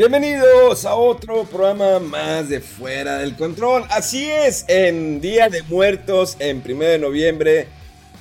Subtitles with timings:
[0.00, 3.84] Bienvenidos a otro programa más de Fuera del Control.
[3.90, 7.68] Así es, en Día de Muertos, en 1 de noviembre.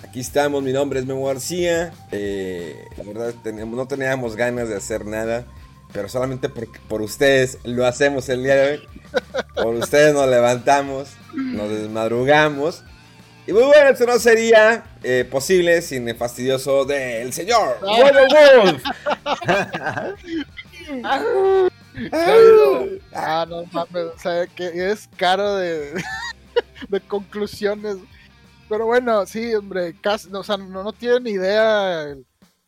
[0.03, 1.94] Aquí estamos, mi nombre es Memo García.
[2.11, 3.33] Eh, la verdad,
[3.66, 5.45] no teníamos ganas de hacer nada,
[5.94, 8.81] pero solamente por, por ustedes lo hacemos el día de hoy.
[9.55, 12.83] Por ustedes nos levantamos, nos desmadrugamos.
[13.48, 18.83] Y muy bueno, esto no sería eh, posible sin el fastidioso del señor Wolf.
[23.14, 25.93] ah, no mames, o sea, que es caro de,
[26.89, 27.98] de conclusiones.
[28.67, 32.15] Pero bueno, sí, hombre, casi, o sea, no, no tienen idea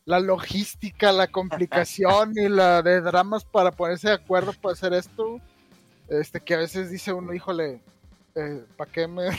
[0.04, 5.40] la logística, la complicación y la de dramas para ponerse de acuerdo para hacer esto.
[6.08, 7.80] Este, que a veces dice uno, híjole,
[8.34, 9.30] eh, ¿para qué me...?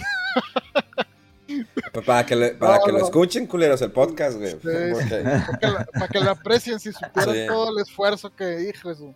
[2.06, 4.56] Para que, para que lo escuchen, culeros, el podcast, güey.
[4.56, 9.14] para, que lo aprecien si supieran todo el esfuerzo que dijo eso.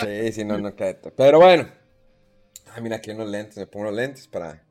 [0.00, 0.94] Sí, sí, no, no cae.
[1.16, 1.68] Pero bueno.
[2.74, 3.56] Ah, mira, aquí unos lentes.
[3.56, 4.62] Me pongo los lentes para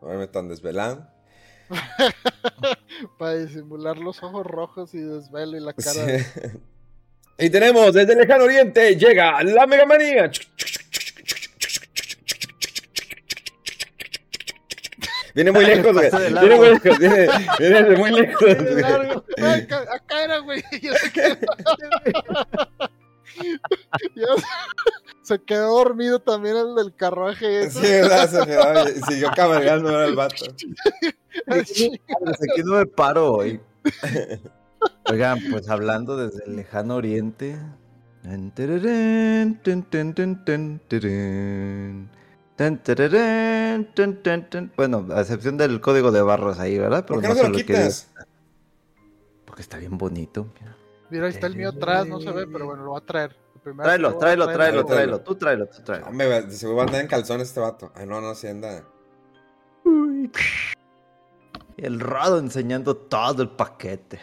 [0.00, 1.06] no verme tan desvelado.
[3.18, 6.00] para disimular los ojos rojos y desvelo y la cara.
[7.38, 10.30] y tenemos desde el lejano oriente, llega la Mega Manía.
[15.36, 16.10] Viene muy lejos, güey.
[16.10, 17.28] Viene muy lejos, viene,
[17.58, 18.54] viene muy lejos.
[19.92, 20.62] acá era, güey.
[25.22, 27.70] se quedó dormido también el del carruaje.
[27.70, 30.44] Sí, verdad, siguió cabalgando el vato.
[31.54, 33.60] se quedó de paro hoy.
[35.10, 37.58] Oigan, pues hablando desde el lejano oriente.
[44.76, 47.04] Bueno, a excepción del código de barras ahí, ¿verdad?
[47.06, 48.10] Pero ¿Por qué no, se lo quitas?
[49.44, 50.48] Porque está bien bonito.
[50.60, 50.75] Mira,
[51.10, 53.36] ahí está el mío atrás, no se ve, pero bueno, lo va a traer.
[53.62, 56.06] Tráelo, tráelo, tráelo, tráelo, tú tráelo, tú tráelo.
[56.06, 57.90] Hombre, se va a andar en calzones este vato.
[57.96, 58.84] Ay, no, no, si anda.
[61.76, 64.20] El Rado enseñando todo el paquete.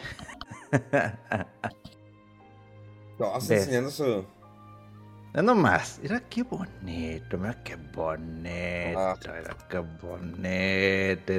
[3.16, 4.26] No, está enseñando su.
[5.34, 9.16] No nomás, mira qué bonito, mira qué bonito, ah.
[9.24, 11.34] mira qué bonito.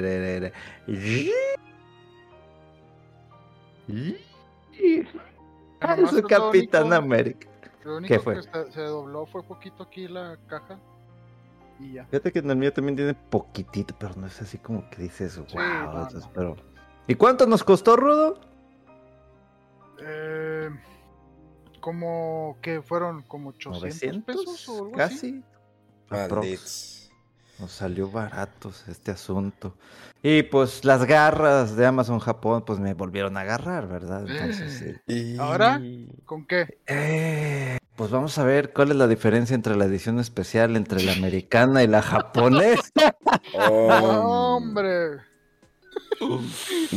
[5.80, 7.48] Ah, es Capitán América.
[7.84, 8.34] Lo único fue?
[8.34, 10.78] que se, dobló fue poquito aquí la caja
[11.78, 12.06] y ya.
[12.06, 15.38] Fíjate que en el mío también tiene poquitito, pero no es así como que dices,
[15.38, 16.56] wow.
[17.06, 18.40] ¿Y cuánto nos costó, Rudo?
[20.00, 20.70] Eh,
[21.80, 25.44] como que fueron como 800 pesos o algo casi.
[27.58, 29.74] Nos salió baratos este asunto.
[30.22, 34.26] Y pues las garras de Amazon Japón, pues me volvieron a agarrar, ¿verdad?
[34.28, 35.80] Entonces, ¿Y ahora?
[36.26, 36.78] ¿Con qué?
[36.86, 41.12] Eh, pues vamos a ver cuál es la diferencia entre la edición especial entre la
[41.12, 42.82] americana y la japonesa.
[43.58, 44.56] Oh.
[44.56, 45.18] ¡Hombre!
[46.20, 46.36] No,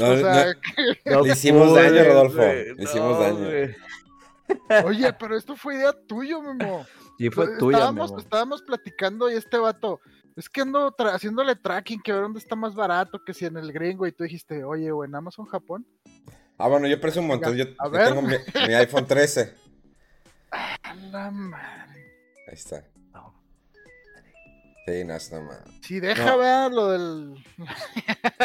[0.10, 3.38] o sea, no, que- No Le hicimos pude, daño, Rodolfo, le hicimos daño.
[3.46, 3.76] güey.
[4.86, 6.86] oye, pero esto fue idea tuya, Memo.
[7.18, 8.22] Sí, fue tuya, estábamos, Memo.
[8.22, 10.00] estábamos platicando y este vato,
[10.36, 13.58] es que ando tra- haciéndole tracking, que ver dónde está más barato, que si en
[13.58, 15.86] el gringo, y tú dijiste, oye, o en Amazon Japón.
[16.58, 17.56] Ah, bueno, yo precio un montón.
[17.56, 18.36] Yo, A yo tengo mi,
[18.68, 19.54] mi iPhone 13.
[20.52, 22.06] A la madre.
[22.48, 22.84] Ahí está.
[23.14, 23.34] No.
[24.86, 25.64] Sí, no, está mal.
[25.84, 26.38] Si deja No.
[26.40, 27.46] ver lo del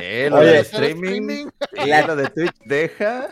[0.00, 3.28] Eh, lo Oye, de streaming, sí, La- lo de Twitch, deja.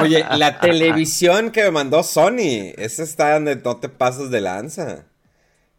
[0.00, 5.04] Oye, la televisión que me mandó Sony, esa está donde no te pasas de lanza.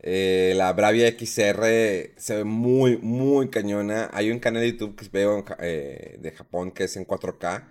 [0.01, 4.10] Eh, la Bravia XR se ve muy, muy cañona.
[4.13, 7.69] Hay un canal de YouTube que veo eh, de Japón que es en 4K.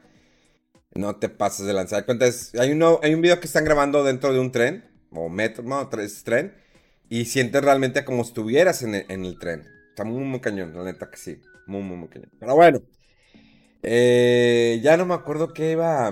[0.95, 2.05] No te pases de lanza.
[2.05, 5.63] Cuentas, hay, uno, hay un video que están grabando dentro de un tren, o metro,
[5.65, 6.55] no, tre- es tren,
[7.09, 9.65] y sientes realmente como si estuvieras en el, en el tren.
[9.91, 11.41] Está muy, muy cañón, la neta que sí.
[11.67, 12.31] Muy, muy, muy cañón.
[12.41, 12.81] Pero bueno.
[13.83, 16.09] Eh, ya no me acuerdo qué iba.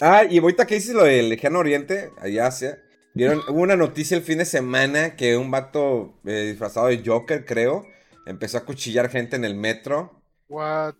[0.00, 2.82] Ah, y ahorita que dices lo del Lejano Oriente, allá Asia.
[3.16, 7.46] Vieron, hubo una noticia el fin de semana que un vato eh, disfrazado de Joker,
[7.46, 7.86] creo,
[8.26, 10.20] empezó a cuchillar gente en el metro.
[10.50, 10.96] What?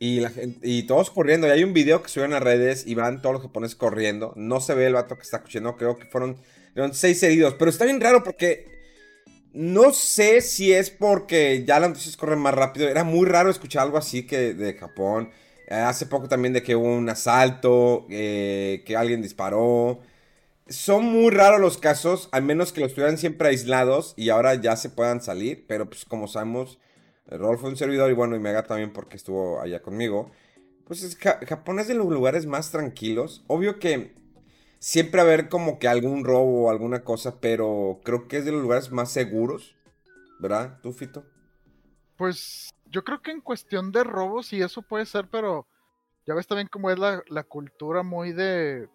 [0.00, 1.46] Y, la gente, y todos corriendo.
[1.46, 4.32] Y hay un video que subieron a redes y van todos los japoneses corriendo.
[4.34, 5.76] No se ve el vato que está cuchillando.
[5.76, 6.38] Creo que fueron,
[6.74, 7.54] fueron seis heridos.
[7.56, 8.66] Pero está bien raro porque
[9.52, 12.88] no sé si es porque ya las noticias corren más rápido.
[12.88, 15.30] Era muy raro escuchar algo así que de Japón.
[15.68, 20.00] Eh, hace poco también de que hubo un asalto, eh, que alguien disparó.
[20.70, 24.76] Son muy raros los casos, al menos que los estuvieran siempre aislados y ahora ya
[24.76, 25.66] se puedan salir.
[25.66, 26.78] Pero pues como sabemos,
[27.26, 30.30] Rolf fue un servidor y bueno, y Mega también porque estuvo allá conmigo.
[30.86, 33.44] Pues es, Ja- Japón es de los lugares más tranquilos.
[33.48, 34.14] Obvio que
[34.78, 38.44] siempre va a haber como que algún robo o alguna cosa, pero creo que es
[38.44, 39.74] de los lugares más seguros.
[40.40, 40.78] ¿Verdad?
[40.82, 41.24] ¿Tú, Fito?
[42.16, 45.66] Pues yo creo que en cuestión de robos y eso puede ser, pero
[46.26, 48.88] ya ves también cómo es la, la cultura muy de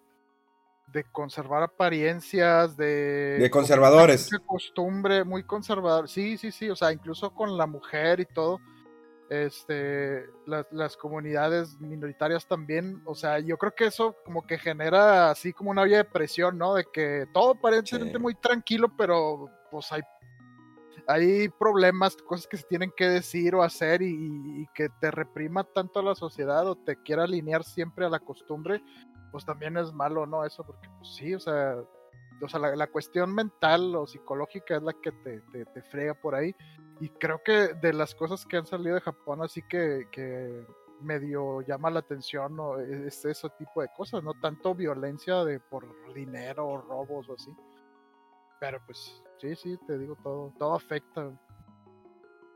[0.88, 4.32] de conservar apariencias, de De conservadores.
[4.32, 6.08] mucha costumbre muy conservador.
[6.08, 8.60] Sí, sí, sí, o sea, incluso con la mujer y todo.
[9.30, 15.32] Este, las, las comunidades minoritarias también, o sea, yo creo que eso como que genera
[15.32, 16.76] así como una vía de presión, ¿no?
[16.76, 18.18] De que todo parece Sí.
[18.20, 20.02] muy tranquilo, pero pues hay
[21.08, 25.64] hay problemas, cosas que se tienen que decir o hacer y, y que te reprima
[25.64, 28.82] tanto a la sociedad o te quiera alinear siempre a la costumbre,
[29.36, 30.46] pues también es malo, ¿no?
[30.46, 31.76] Eso, porque pues sí, o sea,
[32.42, 36.14] o sea la, la cuestión mental o psicológica es la que te, te, te frega
[36.14, 36.56] por ahí.
[37.02, 40.66] Y creo que de las cosas que han salido de Japón, así que, que
[41.02, 42.80] medio llama la atención, ¿no?
[42.80, 47.52] es ese tipo de cosas, no tanto violencia de por dinero o robos o así.
[48.62, 51.30] Pero pues sí, sí, te digo, todo, todo afecta.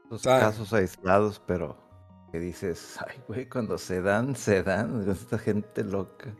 [0.09, 0.45] Los Claro.
[0.45, 1.75] casos aislados, pero
[2.31, 5.01] que dices, ay, güey, cuando se dan, se dan.
[5.09, 6.33] Esta gente loca.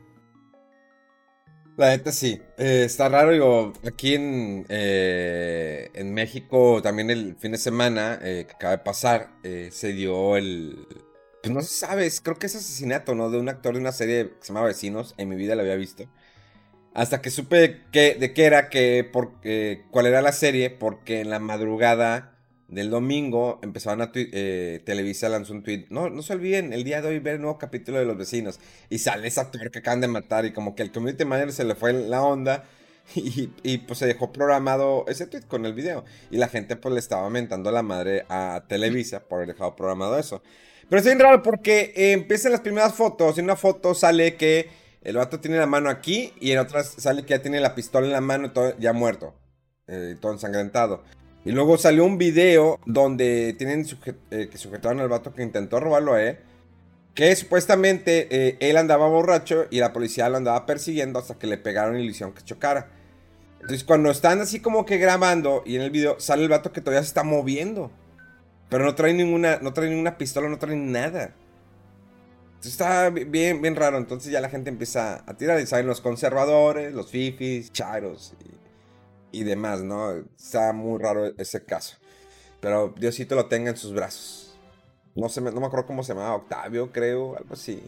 [1.80, 2.42] La neta sí.
[2.58, 8.44] Eh, está raro, digo, aquí en, eh, en México también el fin de semana eh,
[8.46, 9.30] que acaba de pasar
[9.72, 10.86] se dio el...
[11.42, 13.30] Pues no se sabe, creo que es asesinato, ¿no?
[13.30, 15.78] De un actor de una serie que se llama Vecinos, en mi vida la había
[15.78, 16.04] visto.
[16.94, 19.10] Hasta que supe que, de qué era, que,
[19.90, 22.39] cuál era la serie, porque en la madrugada
[22.70, 25.88] del domingo empezaban a eh, Televisa lanzó un tweet.
[25.90, 28.60] No, no se olviden, el día de hoy ver el nuevo capítulo de Los Vecinos.
[28.90, 31.64] Y sale ese actor que acaban de matar y como que el community manager se
[31.64, 32.66] le fue la onda
[33.16, 36.06] y, y, pues se dejó programado ese tweet con el video.
[36.30, 40.18] Y la gente pues le estaba mentando la madre a Televisa por haber dejado programado
[40.20, 40.44] eso.
[40.90, 43.38] Pero es bien raro porque eh, empiezan las primeras fotos.
[43.38, 44.70] En una foto sale que
[45.02, 48.06] el vato tiene la mano aquí y en otras sale que ya tiene la pistola
[48.06, 49.34] en la mano y todo, ya muerto.
[49.88, 51.04] eh, todo ensangrentado.
[51.46, 53.86] Y luego salió un video donde tienen
[54.32, 56.40] eh, que sujetaron al vato que intentó robarlo a él.
[57.16, 61.58] Que supuestamente eh, él andaba borracho y la policía lo andaba persiguiendo hasta que le
[61.58, 62.92] pegaron y le hicieron que chocara.
[63.62, 66.82] Entonces cuando están así como que grabando y en el video sale el vato que
[66.82, 67.92] todavía se está moviendo.
[68.70, 71.34] Pero no trae ninguna, no trae ninguna pistola, no trae nada.
[72.50, 73.98] Entonces está bi- bien, bien raro.
[73.98, 78.69] Entonces ya la gente empieza a tirar y salen los conservadores, los fifis, charos y,
[79.32, 80.12] y demás, ¿no?
[80.12, 81.98] Está muy raro ese caso.
[82.62, 84.58] Pero Diosito lo tenga en sus brazos.
[85.16, 87.82] No, se me, no me acuerdo cómo se llamaba, Octavio, creo, algo así.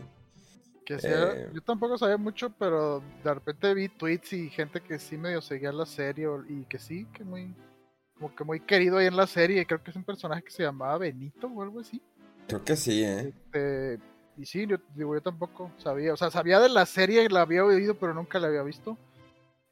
[0.85, 1.49] Que sí, Eh.
[1.53, 5.71] yo tampoco sabía mucho, pero de repente vi tweets y gente que sí medio seguía
[5.71, 7.55] la serie y que sí, que muy,
[8.15, 9.65] como que muy querido ahí en la serie.
[9.65, 12.01] Creo que es un personaje que se llamaba Benito o algo así.
[12.47, 13.29] Creo que sí, ¿eh?
[13.29, 13.99] Este,
[14.37, 17.63] y sí, yo, digo, yo tampoco sabía, o sea, sabía de la serie, la había
[17.63, 18.97] oído, pero nunca la había visto.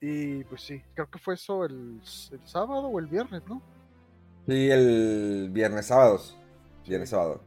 [0.02, 2.02] Y pues sí, creo que fue eso el,
[2.32, 3.62] el sábado o el viernes, ¿no?
[4.48, 6.38] Sí, el viernes sábados.
[6.86, 7.46] Viernes sábado.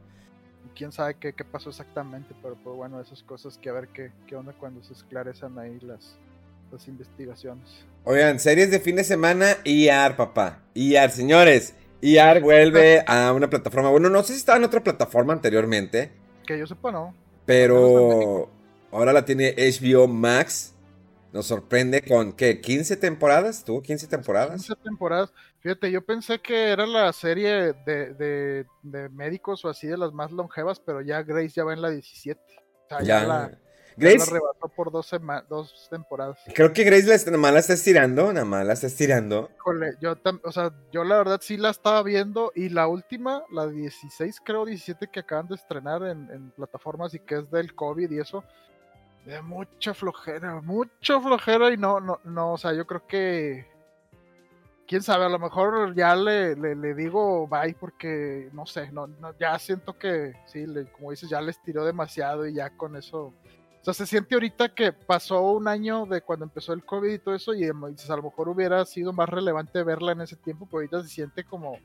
[0.75, 4.13] quién sabe qué, qué pasó exactamente, pero pues bueno, esas cosas que a ver qué,
[4.27, 6.19] qué onda cuando se esclarecen ahí las,
[6.71, 7.87] las investigaciones.
[8.05, 10.59] Oigan, series de fin de semana, IAR, papá.
[10.73, 11.75] IAR, señores.
[12.01, 13.89] IAR vuelve a una plataforma.
[13.89, 16.11] Bueno, no sé si estaba en otra plataforma anteriormente,
[16.45, 17.13] Que yo sepa, no.
[17.45, 18.49] pero
[18.91, 20.72] ahora la tiene HBO Max.
[21.33, 22.61] Nos sorprende con, ¿qué?
[22.61, 23.63] ¿15 temporadas?
[23.65, 24.51] ¿Tuvo 15 temporadas?
[24.67, 25.33] 15 temporadas.
[25.61, 30.13] Fíjate, yo pensé que era la serie de, de, de médicos o así de las
[30.13, 32.39] más longevas, pero ya Grace ya va en la 17.
[32.39, 33.25] O sea, ya, Ya.
[33.25, 33.57] la, ya la
[33.97, 35.09] Grace, rebasó por dos,
[35.49, 36.37] dos temporadas.
[36.53, 39.49] creo que Grace la, nada más la está estirando, nada más la está estirando.
[39.55, 43.67] Híjole, yo, o sea, yo la verdad sí la estaba viendo y la última, la
[43.67, 48.11] 16 creo 17 que acaban de estrenar en, en plataformas y que es del COVID
[48.11, 48.43] y eso,
[49.25, 53.65] me da mucha flojera, mucha flojera y no, no, no, o sea, yo creo que,
[54.87, 59.33] quién sabe, a lo mejor ya le, le, digo bye porque, no sé, no, no,
[59.39, 63.33] ya siento que, sí, le- como dices, ya les tiró demasiado y ya con eso...
[63.81, 67.19] O sea, se siente ahorita que pasó un año de cuando empezó el COVID y
[67.19, 70.37] todo eso, y em, dices, a lo mejor hubiera sido más relevante verla en ese
[70.37, 71.77] tiempo, pero ahorita se siente como,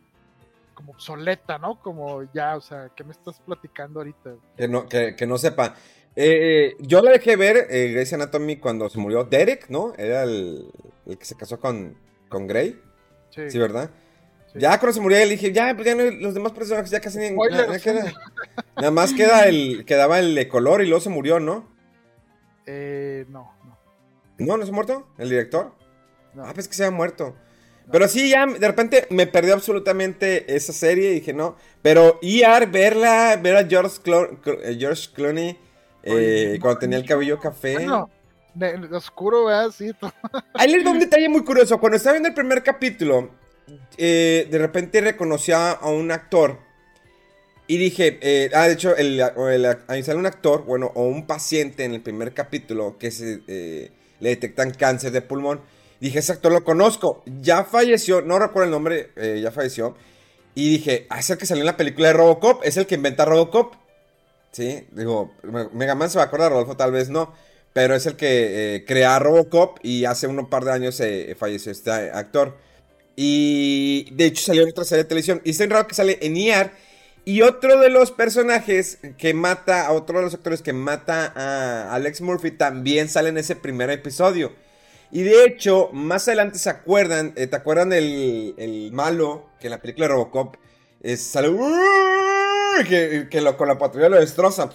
[0.75, 1.81] como obsoleta, ¿no?
[1.83, 4.31] Como ya, o sea, ¿qué me estás platicando ahorita?
[4.57, 5.75] Que no, que no sepa.
[6.21, 9.93] Eh, yo la dejé ver, eh, Grey's Anatomy, cuando se murió Derek, ¿no?
[9.97, 10.69] Era el,
[11.07, 11.97] el que se casó con,
[12.29, 12.81] con Grey.
[13.31, 13.91] Sí, Sí, ¿verdad?
[14.53, 14.59] sí.
[14.59, 17.19] Ya cuando se murió él dije, ya, pues ya no, los demás personajes ya casi
[17.19, 18.13] ni- nada, queda.
[18.77, 21.69] Nada más queda el, quedaba el de color y luego se murió, ¿no?
[22.67, 23.79] Eh, no, no,
[24.39, 25.73] No, no se ha muerto, el director.
[26.35, 26.45] no.
[26.47, 27.37] Ah, pues que se ha muerto.
[27.93, 31.57] Pero sí, ya de repente me perdió absolutamente esa serie y dije, no.
[31.81, 35.57] Pero ER, verla, ver a George, Clo- eh, George Clooney
[36.03, 36.13] eh,
[36.51, 37.75] Oye, cuando tenía el cabello café.
[37.75, 38.11] Bueno,
[38.55, 39.71] de- de oscuro, ¿verdad?
[39.77, 39.91] Sí,
[40.55, 41.79] Ahí les va un detalle muy curioso.
[41.79, 43.31] Cuando estaba viendo el primer capítulo,
[43.97, 46.59] eh, de repente reconocí a un actor.
[47.67, 51.27] Y dije, eh, ah, de hecho, el, el- ahí sale un actor, bueno, o un
[51.27, 53.91] paciente en el primer capítulo que se, eh,
[54.21, 55.61] le detectan cáncer de pulmón.
[56.01, 57.23] Dije, ese actor lo conozco.
[57.43, 59.11] Ya falleció, no recuerdo el nombre,
[59.43, 59.97] ya falleció.
[60.55, 62.95] Y dije, ah, es el que salió en la película de Robocop, es el que
[62.95, 63.75] inventa Robocop.
[64.59, 67.33] Sí, digo, Me- Mega Man se va a acordar, Rodolfo tal vez no.
[67.73, 71.71] Pero es el que eh, crea Robocop y hace un par de años eh, falleció
[71.71, 72.57] este actor.
[73.17, 75.41] Y de hecho salió en otra serie de televisión.
[75.45, 76.71] Y es raro que sale en ER.
[77.25, 81.95] Y otro de los personajes que mata, a otro de los actores que mata a
[81.95, 84.53] Alex Murphy también sale en ese primer episodio.
[85.13, 89.73] Y de hecho, más adelante se acuerdan, eh, ¿te acuerdan el, el malo que en
[89.73, 90.57] la película de Robocop
[91.03, 91.49] es, sale
[92.89, 94.71] que, que lo- con la patrulla lo destroza?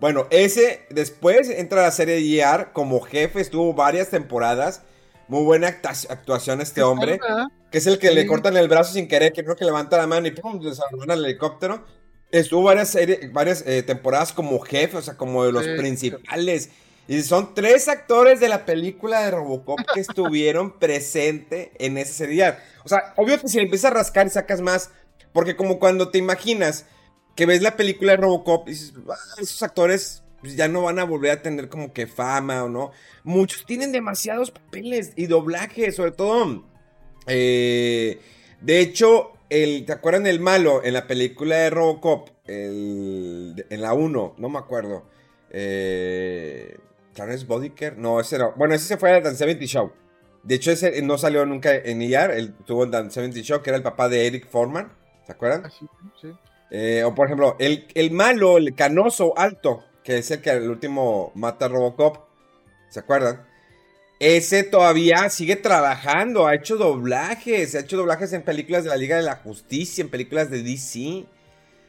[0.00, 4.82] Bueno, ese después entra a la serie de ER como jefe, estuvo varias temporadas.
[5.28, 7.18] Muy buena actuación este hombre.
[7.70, 8.26] Que es el que le Sí.
[8.26, 11.24] cortan el brazo sin querer, que creo que levanta la mano y pum, desarman el
[11.24, 11.84] helicóptero.
[12.30, 15.70] Estuvo varias series, varias eh, temporadas como jefe, o sea, como de los Sí.
[15.76, 16.70] principales.
[17.08, 22.54] Y son tres actores de la película de Robocop que estuvieron presentes en esa serie.
[22.84, 24.90] O sea, obvio que si le empiezas a rascar y sacas más,
[25.32, 26.86] porque como cuando te imaginas
[27.34, 30.98] que ves la película de Robocop y dices, "Ah, esos actores pues, ya no van
[30.98, 32.92] a volver a tener como que fama o no.
[33.22, 36.66] Muchos tienen demasiados papeles y doblajes, sobre todo
[37.26, 38.20] eh,
[38.60, 42.28] de hecho, el, ¿te acuerdan del malo en la película de Robocop?
[42.46, 45.06] El, en la 1, no me acuerdo.
[45.48, 46.76] Eh,
[47.14, 48.52] Clarence Bodiker, no, ese no.
[48.56, 49.92] Bueno, ese se fue a Dan 70 Show.
[50.42, 53.70] De hecho, ese no salió nunca en ER, él tuvo en Dan 70 Show, que
[53.70, 54.92] era el papá de Eric Foreman.
[55.24, 55.64] ¿Se acuerdan?
[55.64, 55.86] Así,
[56.20, 56.28] sí.
[56.70, 60.68] Eh, o por ejemplo, el, el malo, el canoso alto, que es el que al
[60.68, 62.28] último mata a Robocop.
[62.88, 63.46] ¿Se acuerdan?
[64.20, 69.16] Ese todavía sigue trabajando, ha hecho doblajes, ha hecho doblajes en películas de la Liga
[69.16, 71.26] de la Justicia, en películas de DC.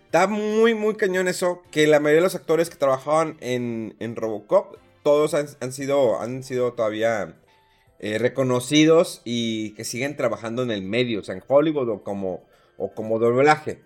[0.05, 4.15] Está muy, muy cañón eso, que la mayoría de los actores que trabajaban en, en
[4.15, 7.36] Robocop, todos han, han sido, han sido todavía
[8.00, 12.44] eh, reconocidos y que siguen trabajando en el medio, o sea, en Hollywood como,
[12.77, 13.82] o como doblaje.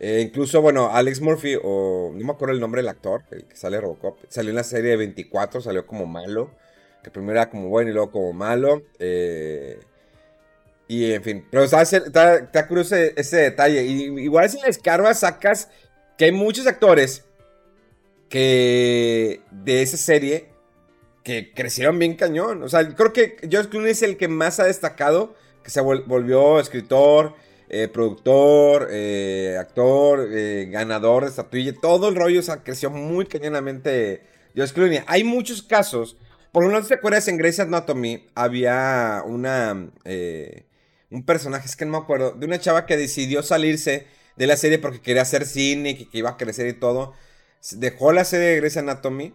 [0.00, 3.56] Eh, incluso, bueno, Alex Murphy, o no me acuerdo el nombre del actor, el que
[3.56, 6.50] sale Robocop, salió en la serie de 24, salió como malo,
[7.02, 8.82] que primero era como bueno y luego como malo.
[8.98, 9.78] eh,
[10.86, 12.50] y en fin, pero está, está,
[13.16, 13.84] ese, detalle.
[13.84, 15.68] Y, igual si le escarbas, sacas
[16.18, 17.24] que hay muchos actores
[18.28, 20.48] que de esa serie
[21.22, 22.62] que crecieron bien cañón.
[22.62, 26.04] O sea, creo que George Clooney es el que más ha destacado, que se vol-
[26.06, 27.34] volvió escritor,
[27.74, 33.26] eh, productor, eh, actor, eh, ganador de estatuilla, todo el rollo, o sea, creció muy
[33.26, 34.22] cañonamente
[34.54, 35.00] George Clooney.
[35.08, 36.16] Hay muchos casos,
[36.52, 38.28] por ejemplo, ¿no te acuerdas en Grey's Anatomy?
[38.36, 40.66] Había una, eh,
[41.10, 44.56] un personaje, es que no me acuerdo, de una chava que decidió salirse de la
[44.56, 47.14] serie porque quería hacer cine, que, que iba a crecer y todo.
[47.72, 49.34] Dejó la serie de Grey's Anatomy.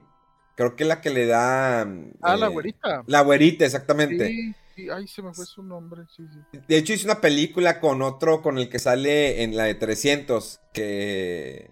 [0.55, 1.81] Creo que es la que le da.
[2.22, 3.03] Ah, la güerita.
[3.05, 4.27] La güerita, exactamente.
[4.27, 6.59] Sí, sí, ay, se me fue su nombre, sí, sí.
[6.67, 10.59] De hecho, hizo una película con otro, con el que sale en la de 300,
[10.74, 11.71] que...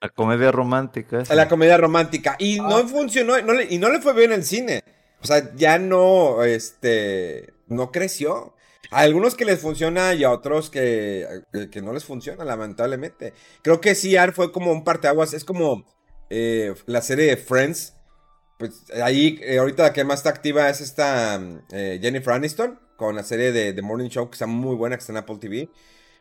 [0.00, 1.22] La comedia romántica.
[1.22, 1.34] esa.
[1.34, 2.36] La comedia romántica.
[2.38, 2.66] Y Ah.
[2.68, 4.82] no funcionó, no le- y no le fue bien en el cine.
[5.22, 8.54] O sea, ya no, este, no creció.
[8.90, 13.32] A algunos que les funciona y a otros que, que- que no les funciona, lamentablemente.
[13.62, 15.86] Creo que CR fue como un parteaguas, es como
[16.28, 17.94] eh, la serie de Friends.
[18.58, 21.40] Pues ahí, eh, ahorita la que más está activa es esta
[21.72, 25.00] eh, Jennifer Aniston, con la serie de The Morning Show, que está muy buena, que
[25.00, 25.68] está en Apple TV.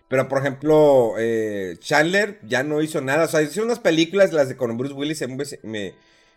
[0.10, 3.26] Pero, por ejemplo, eh, Chandler ya no hizo nada.
[3.26, 5.96] O sea, hizo unas películas, las de con Bruce Willis, un, veci- me-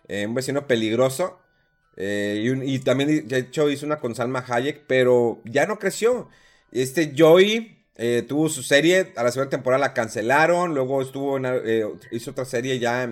[0.08, 1.40] eh, un vecino peligroso.
[1.96, 6.28] y, también, de hecho, hizo una con Salma Hayek, pero ya no creció.
[6.72, 7.78] Este Joey
[8.28, 10.74] tuvo su serie, a la segunda temporada la cancelaron.
[10.74, 11.46] Luego estuvo, en,
[12.10, 13.04] hizo otra serie ya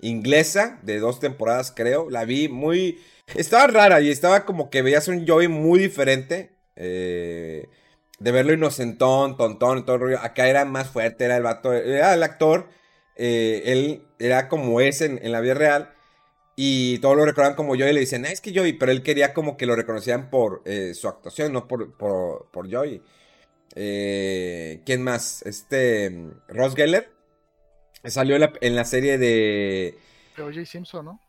[0.00, 2.10] inglesa, de dos temporadas, creo.
[2.10, 3.00] La vi muy.
[3.34, 6.50] Estaba rara y estaba como que veías un Joey muy diferente.
[6.76, 7.68] eh,
[8.20, 10.18] de verlo inocentón, tontón todo el rollo.
[10.20, 12.68] Acá era más fuerte, era el vato, era el actor.
[13.16, 15.92] eh, él era como es en, la vida real.
[16.56, 17.92] Y todos lo recordaban como Joey.
[17.92, 18.72] Le dicen, "Ah, es que Joey.
[18.74, 22.72] Pero él quería como que lo reconocieran por eh, su actuación, no por, por, por
[22.72, 23.02] Joey.
[23.74, 25.42] ¿Quién más?
[25.42, 26.10] Este.
[26.10, 27.10] mm, Ross Geller.
[28.04, 29.98] Salió en la, en la serie de.
[30.36, 30.64] De O.J.
[30.64, 31.20] Simpson, ¿no?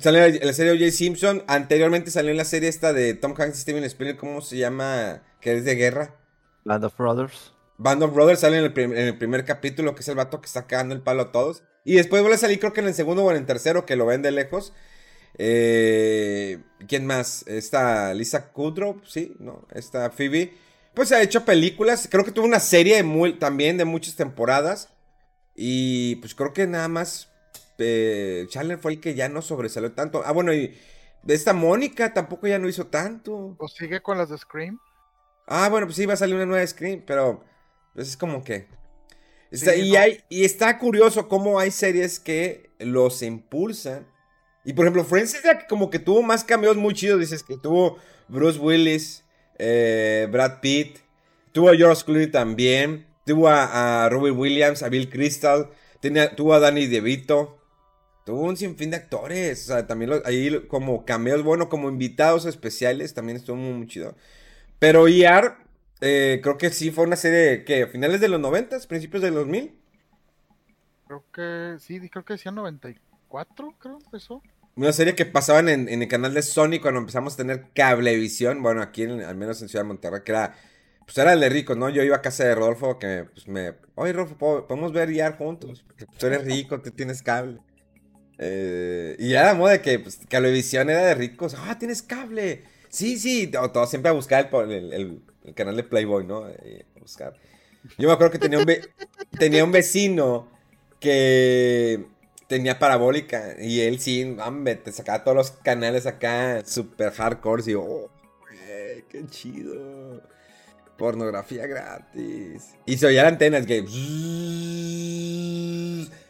[0.00, 0.90] Salió en la serie de O.J.
[0.96, 1.44] Simpson.
[1.46, 4.18] Anteriormente salió en la serie esta de Tom Hanks y Steven Spielberg.
[4.18, 5.22] ¿Cómo se llama?
[5.40, 6.16] Que es de guerra.
[6.64, 7.52] Band of Brothers.
[7.78, 10.40] Band of Brothers sale en el, prim- en el primer capítulo, que es el vato
[10.40, 11.62] que está cagando el palo a todos.
[11.84, 13.94] Y después vuelve a salir, creo que en el segundo o en el tercero, que
[13.96, 14.72] lo ven de lejos.
[15.38, 16.58] Eh,
[16.88, 17.44] ¿Quién más?
[17.46, 19.66] Esta Lisa Kudrow, sí, ¿no?
[19.72, 20.54] Esta Phoebe.
[20.94, 22.08] Pues ha hecho películas.
[22.10, 24.88] Creo que tuvo una serie de muy- también de muchas temporadas.
[25.56, 27.28] Y pues creo que nada más
[27.78, 30.22] eh, Chandler fue el que ya no sobresalió tanto.
[30.24, 30.76] Ah, bueno, y
[31.22, 33.56] de esta Mónica tampoco ya no hizo tanto.
[33.58, 34.78] O sigue con las de Scream.
[35.46, 37.44] Ah, bueno, pues sí, va a salir una nueva Scream, pero
[37.94, 38.66] pues, es como que...
[39.50, 39.98] Está- Sí, y, no.
[39.98, 44.06] hay, y está curioso cómo hay series que los impulsan.
[44.64, 47.20] Y por ejemplo, Friends es la que como que tuvo más cambios muy chidos.
[47.20, 49.22] Dices que tuvo Bruce Willis,
[49.58, 50.98] eh, Brad Pitt,
[51.52, 56.54] tuvo a George Clooney también, tuvo a, a Robin Williams, a Bill Crystal, tenía, tuvo
[56.54, 57.58] a Danny DeVito.
[58.24, 59.64] Tuvo un sinfín de actores.
[59.64, 63.86] O sea, también los- ahí como cameos, bueno, como invitados especiales, también estuvo muy, muy
[63.88, 64.16] chido.
[64.80, 65.54] Pero ER,
[66.02, 69.30] eh, creo que sí fue una serie que a finales de los 90, principios de
[69.30, 69.74] los 2000.
[71.06, 74.42] Creo que sí, creo que decía 94, creo empezó.
[74.76, 78.62] Una serie que pasaban en, en el canal de Sony cuando empezamos a tener cablevisión.
[78.62, 80.54] Bueno, aquí en- al menos en Ciudad de Monterrey, que era.
[81.06, 81.88] Pues era el de ricos, ¿no?
[81.88, 83.74] Yo iba a casa de Rodolfo que pues me.
[83.94, 85.84] Oye, Rodolfo, ¿po- podemos ver ER juntos.
[85.86, 87.60] Porque tú eres rico, tú tienes cable.
[88.38, 91.54] Eh, y era la moda de que pues, cablevisión era de ricos.
[91.56, 92.64] Ah, tienes cable.
[92.88, 93.50] Sí, sí.
[93.60, 96.48] O todo siempre a buscar el, el- el- el canal de Playboy, ¿no?
[96.48, 97.34] Eh, a buscar.
[97.98, 98.82] Yo me acuerdo que tenía un, ve-
[99.38, 100.50] tenía un vecino
[101.00, 102.04] que
[102.48, 107.72] tenía parabólica y él sí, hombre, te sacaba todos los canales acá super hardcore y
[107.72, 108.10] yo, oh,
[109.08, 110.22] qué chido.
[110.96, 112.74] Pornografía gratis.
[112.86, 113.84] Y se oía la antena, es que...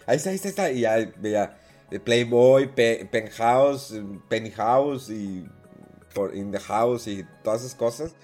[0.06, 0.70] Ahí está, ahí está, ahí está.
[0.72, 1.58] Y ya veía
[1.90, 3.94] eh, Playboy, Pe- Penthouse,
[4.28, 5.46] Pennyhouse y
[6.14, 8.14] por In the House y todas esas cosas.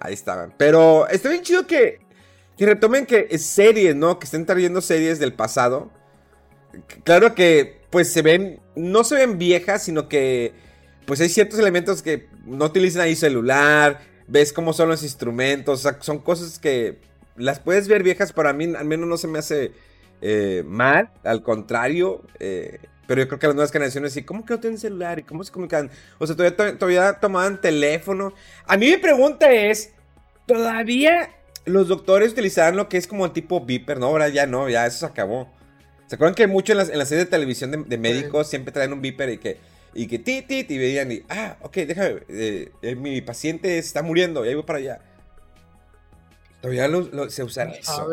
[0.00, 0.54] Ahí estaban.
[0.56, 2.00] Pero está bien chido que,
[2.56, 4.18] que retomen que es series, ¿no?
[4.18, 5.90] Que estén trayendo series del pasado.
[7.04, 10.52] Claro que, pues se ven, no se ven viejas, sino que,
[11.06, 15.82] pues hay ciertos elementos que no utilizan ahí celular, ves cómo son los instrumentos, o
[15.82, 16.98] sea, son cosas que
[17.36, 19.72] las puedes ver viejas, para mí al menos no se me hace
[20.22, 24.54] eh, mal, al contrario, eh, pero yo creo que las nuevas generaciones sí, ¿cómo que
[24.54, 25.18] no tienen celular?
[25.18, 25.90] ¿Y cómo se comunican?
[26.18, 28.32] O sea, todavía, to- todavía tomaban teléfono.
[28.66, 29.92] A mí mi pregunta es,
[30.46, 31.30] ¿todavía
[31.64, 33.98] los doctores utilizaban lo que es como el tipo Viper?
[33.98, 35.48] No, ahora ya no, ya eso se acabó.
[36.06, 38.72] ¿Se acuerdan que mucho en las, en las series de televisión de, de médicos siempre
[38.72, 39.58] traen un Viper y que,
[39.96, 44.02] y que tit, tit, y veían y, ah, ok, déjame, eh, eh, mi paciente está
[44.02, 45.00] muriendo, y ahí voy para allá.
[46.60, 48.08] Todavía lo- lo- se usa ¿Quién eso.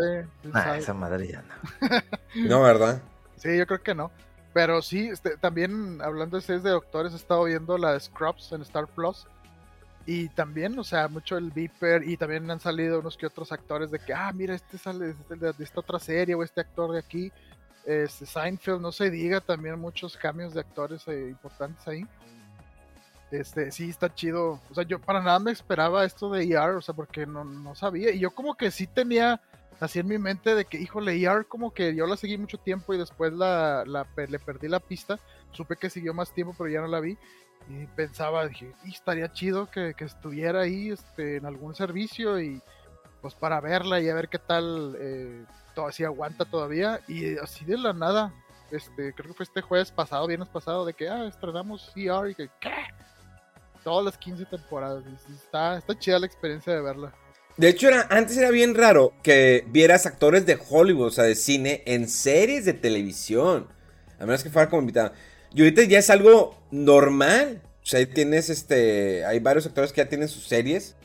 [0.53, 0.79] Ah, sabe?
[0.79, 1.53] esa madre ya no.
[2.49, 3.01] No, ¿verdad?
[3.37, 4.11] Sí, yo creo que no.
[4.53, 8.51] Pero sí, este, también hablando de series de doctores, he estado viendo la de Scrubs
[8.51, 9.25] en Star Plus.
[10.05, 12.03] Y también, o sea, mucho el Viper.
[12.07, 15.35] Y también han salido unos que otros actores de que, ah, mira, este sale de,
[15.37, 17.31] de- de esta otra serie o este actor de aquí.
[17.85, 22.05] Este, Seinfeld, no se diga, también muchos cambios de actores eh, importantes ahí.
[23.31, 24.61] Este, sí, está chido.
[24.69, 27.75] O sea, yo para nada me esperaba esto de ER, o sea, porque no, no
[27.75, 28.11] sabía.
[28.11, 29.41] Y yo como que sí tenía
[29.79, 32.93] así en mi mente de que, híjole, ER como que yo la seguí mucho tiempo
[32.93, 35.19] y después la, la le perdí la pista.
[35.51, 37.17] Supe que siguió más tiempo, pero ya no la vi.
[37.69, 42.61] Y pensaba, dije, "Y estaría chido que, que estuviera ahí este, en algún servicio y
[43.21, 47.01] pues para verla y a ver qué tal, eh, to- si aguanta todavía.
[47.07, 48.33] Y así de la nada,
[48.71, 52.35] este, creo que fue este jueves pasado, viernes pasado, de que, ah, estrenamos ER y
[52.35, 52.71] que, ¿qué?
[53.83, 55.03] Todas las 15 temporadas.
[55.43, 57.13] está, está chida la experiencia de verla.
[57.57, 61.35] De hecho, era, antes era bien raro que vieras actores de Hollywood, o sea, de
[61.35, 63.67] cine, en series de televisión.
[64.19, 65.11] A menos que fuera como invitado.
[65.53, 67.61] Y ahorita ya es algo normal.
[67.83, 69.25] O sea, ahí tienes este.
[69.25, 70.95] Hay varios actores que ya tienen sus series.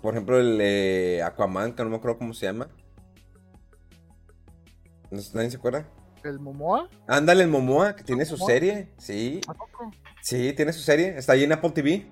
[0.00, 2.68] Por ejemplo, el eh, Aquaman, que no me acuerdo cómo se llama.
[5.12, 5.86] ¿No- ¿Nadie se acuerda?
[6.24, 6.88] ¿El Momoa?
[7.06, 8.50] Ándale, el Momoa, que tiene su ¿Momoa?
[8.50, 8.88] serie.
[8.98, 9.90] Sí, ¿A poco?
[10.22, 11.16] sí, tiene su serie.
[11.18, 12.06] Está ahí en Apple TV.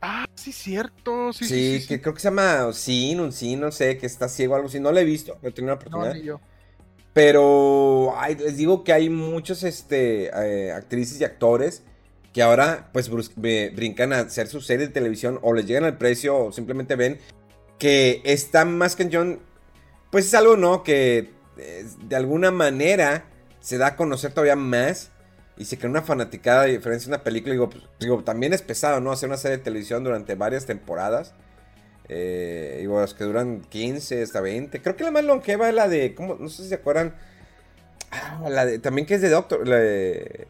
[0.00, 1.32] Ah, sí, cierto.
[1.32, 2.00] Sí, Sí, sí, que sí.
[2.00, 4.80] creo que se llama Sin, un Sin, no sé, que está ciego o algo así.
[4.80, 6.14] No lo he visto, no he tenido la No, oportunidad.
[6.14, 6.40] ni yo.
[7.12, 11.82] Pero ay, les digo que hay muchos este, eh, actrices y actores
[12.32, 16.36] que ahora pues brincan a hacer su serie de televisión o les llegan al precio
[16.46, 17.18] o simplemente ven
[17.78, 19.40] que está más cañón.
[20.12, 20.82] Pues es algo, ¿no?
[20.82, 23.24] Que eh, de alguna manera
[23.60, 25.10] se da a conocer todavía más
[25.56, 27.54] y se crea una fanaticada diferencia de una película.
[27.54, 29.10] Digo, pues, digo, también es pesado, ¿no?
[29.10, 31.32] Hacer una serie de televisión durante varias temporadas.
[32.10, 34.82] Eh, digo, las que duran 15 hasta 20.
[34.82, 36.14] Creo que la más longeva es la de.
[36.14, 36.34] ¿cómo?
[36.38, 37.14] No sé si se acuerdan.
[38.10, 38.78] Ah, la de.
[38.80, 39.66] También que es de Doctor.
[39.66, 40.46] La de,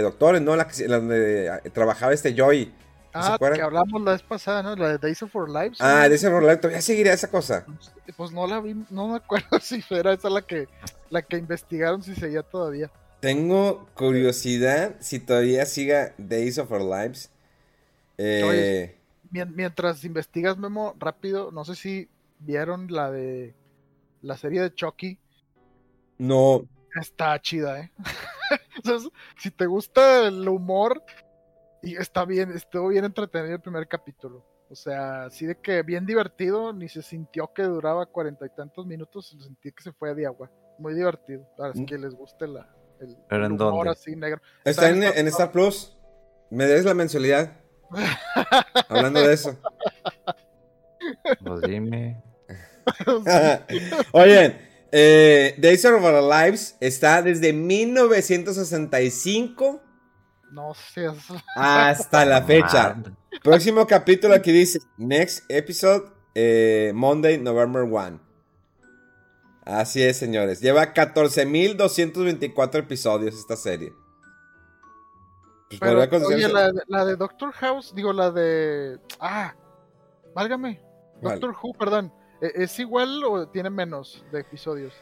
[0.00, 0.56] Doctores, ¿no?
[0.56, 2.72] La, que, la donde ah, trabajaba este Joy.
[3.14, 4.74] ¿No se Ah, que hablamos la vez pasada, ¿no?
[4.74, 5.78] La de Days of Our Lives.
[5.80, 6.08] Ah, ¿no?
[6.08, 6.60] de ese Rolando.
[6.60, 7.64] Todavía seguiría esa cosa.
[8.16, 10.68] Pues no la vi, no me acuerdo si era esa la que,
[11.10, 12.90] la que investigaron, si seguía todavía.
[13.20, 17.30] Tengo curiosidad si todavía siga Days of Our Lives.
[18.18, 19.46] Eh, Oye.
[19.46, 22.08] Mientras investigas, Memo, rápido, no sé si
[22.40, 23.54] vieron la de
[24.22, 25.18] la serie de Chucky.
[26.18, 26.66] no.
[27.00, 27.90] Está chida, ¿eh?
[28.76, 31.02] Entonces, si te gusta el humor,
[31.84, 34.44] y está bien, estuvo bien entretenido el primer capítulo.
[34.70, 38.86] O sea, así de que bien divertido, ni se sintió que duraba cuarenta y tantos
[38.86, 40.50] minutos, sentí que se fue de agua.
[40.78, 41.84] Muy divertido, para los Mm.
[41.86, 42.68] que les guste la,
[43.00, 43.90] el, ¿Pero el en humor dónde?
[43.90, 44.40] así negro.
[44.64, 45.96] Está en, en Star Plus.
[46.50, 47.52] ¿Me des la mensualidad?
[48.88, 49.56] Hablando de eso.
[51.44, 52.22] Pues dime.
[54.12, 54.58] Oigan,
[54.92, 59.80] eh, Days of Our Lives está desde 1965
[60.54, 61.16] No seas.
[61.56, 62.96] hasta la fecha.
[63.42, 68.20] Próximo capítulo aquí dice Next episode eh, Monday, November 1.
[69.64, 70.60] Así es, señores.
[70.60, 73.92] Lleva 14.224 episodios esta serie.
[75.70, 78.98] Pues Pero, oye, la, de- la de Doctor House, digo, la de.
[79.18, 79.54] Ah,
[80.34, 80.80] válgame.
[81.20, 82.12] Doctor Who, perdón.
[82.40, 84.94] ¿e- ¿Es igual o tiene menos de episodios?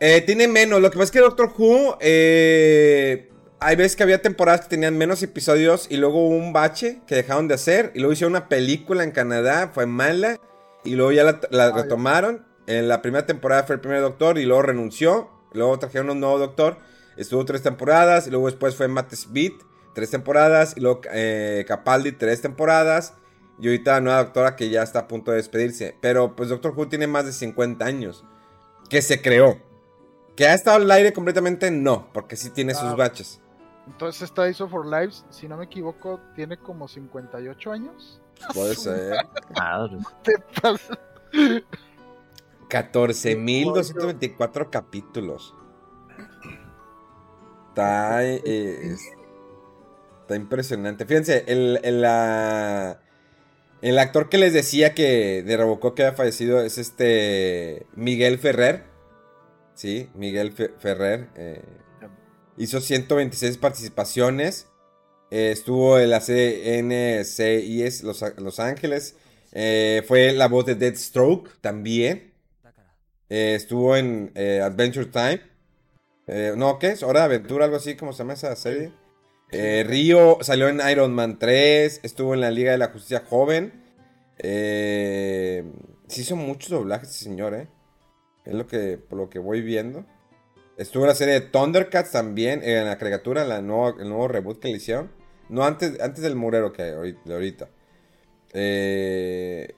[0.00, 0.80] Eh, tiene menos.
[0.80, 1.98] Lo que pasa es que Doctor Who.
[2.00, 3.29] eh,
[3.60, 7.14] hay veces que había temporadas que tenían menos episodios y luego hubo un bache que
[7.14, 7.92] dejaron de hacer.
[7.94, 10.40] Y luego hicieron una película en Canadá, fue mala.
[10.82, 12.46] Y luego ya la, retomaron.
[12.66, 15.30] En la primera temporada fue el primer Doctor y luego renunció.
[15.52, 16.78] Luego trajeron un nuevo Doctor.
[17.18, 18.26] Estuvo tres temporadas.
[18.26, 19.60] Y luego después fue Matt Smith,
[19.94, 20.74] tres temporadas.
[20.76, 23.12] Y luego eh, Capaldi, tres temporadas.
[23.60, 25.96] Y ahorita la nueva doctora que ya está a punto de despedirse.
[26.00, 28.24] Pero pues Doctor Who tiene más de 50 años.
[28.88, 29.60] Que se creó.
[30.34, 32.94] Que ha estado al aire completamente, no, porque sí tiene sus Ah.
[32.94, 33.40] baches.
[33.92, 38.20] Entonces, esta Days of Our Lives, si no me equivoco, tiene como 58 años.
[38.54, 39.14] Puede ser.
[39.56, 39.98] Madre.
[40.22, 40.98] Te pasa-
[42.68, 45.54] 14.224 capítulos.
[47.68, 48.94] Está, eh,
[50.22, 51.04] está impresionante.
[51.06, 53.00] Fíjense, el, el, la-
[53.82, 58.84] el actor que les decía que de Robocop que había fallecido es este Miguel Ferrer.
[59.74, 61.28] Sí, Miguel Fe- Ferrer.
[61.36, 61.64] eh,
[62.60, 64.68] hizo 126 participaciones.
[65.30, 69.16] Eh, estuvo en la CNCIS Los, Los Ángeles.
[69.52, 72.34] Eh, fue la voz de Deathstroke también.
[73.30, 75.40] Eh, estuvo en Adventure Time.
[76.56, 77.02] No, ¿qué es?
[77.02, 78.92] Hora de Aventura, algo así, como se llama esa serie?
[79.50, 82.00] Río salió en Iron Man 3.
[82.02, 83.72] Estuvo en la Liga de la Justicia Joven.
[84.38, 87.68] Sí hizo muchos doblajes, ese señor.
[88.44, 90.04] Es lo que, por lo que voy viendo.
[90.80, 94.28] Estuvo en la serie de Thundercats también, eh, en la caricatura, la nuevo, el nuevo
[94.28, 95.10] reboot que le hicieron.
[95.50, 97.20] No antes, antes del murero que ahorita.
[97.26, 97.68] de ahorita.
[98.54, 99.74] Eh,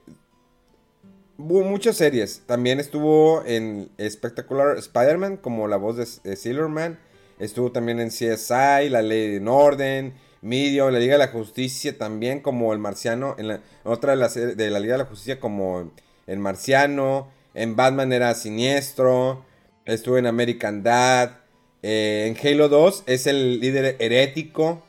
[1.37, 2.43] hubo muchas series.
[2.45, 6.97] También estuvo en Spectacular Spider-Man como la voz de, de Silverman.
[7.37, 12.39] Estuvo también en CSI, La Ley de Orden, Medium, La Liga de la Justicia también
[12.39, 13.35] como el Marciano.
[13.37, 15.91] En la, otra de la, de la Liga de la Justicia como
[16.27, 17.27] el Marciano.
[17.53, 19.43] En Batman era Siniestro.
[19.85, 21.39] Estuvo en American Dad.
[21.81, 24.83] Eh, en Halo 2 es el líder herético.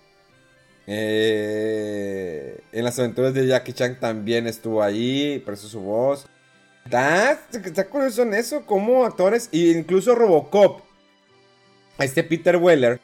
[0.86, 6.26] Eh, en las aventuras de Jackie Chan también estuvo ahí, prestó su voz.
[6.84, 10.82] Está, está curioso en eso, como actores, e incluso Robocop.
[11.98, 13.00] Este Peter Weller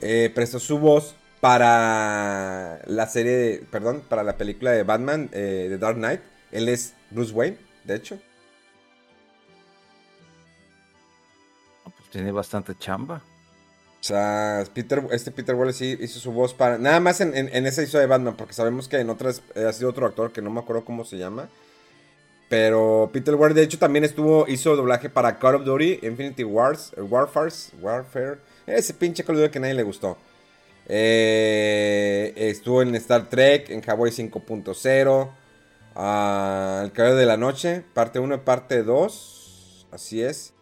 [0.00, 5.66] eh, prestó su voz para la serie, de, perdón, para la película de Batman, eh,
[5.70, 6.20] The Dark Knight.
[6.50, 8.18] Él es Bruce Wayne, de hecho.
[12.12, 13.22] Tiene bastante chamba.
[14.00, 16.76] O sea, Peter, este Peter Weller sí hizo su voz para...
[16.76, 19.72] Nada más en, en, esa hizo de Batman, porque sabemos que en otras eh, ha
[19.72, 21.48] sido otro actor que no me acuerdo cómo se llama.
[22.48, 26.92] Pero Peter Weller de hecho también estuvo, hizo doblaje para Call of Duty, Infinity Wars,
[26.98, 28.38] Warfare, Warfare.
[28.66, 30.18] Ese pinche Call of Duty que nadie le gustó.
[30.86, 35.30] Eh, estuvo en Star Trek, en Hawaii 5.0.
[35.94, 39.86] Ah, el Caballero de la Noche, parte 1 y parte 2.
[39.92, 40.52] Así es.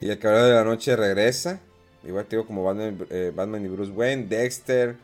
[0.00, 1.60] Y el Caballero de la Noche regresa.
[2.02, 4.26] Igual te digo como Batman, eh, y Bruce Wayne.
[4.26, 4.96] Dexter,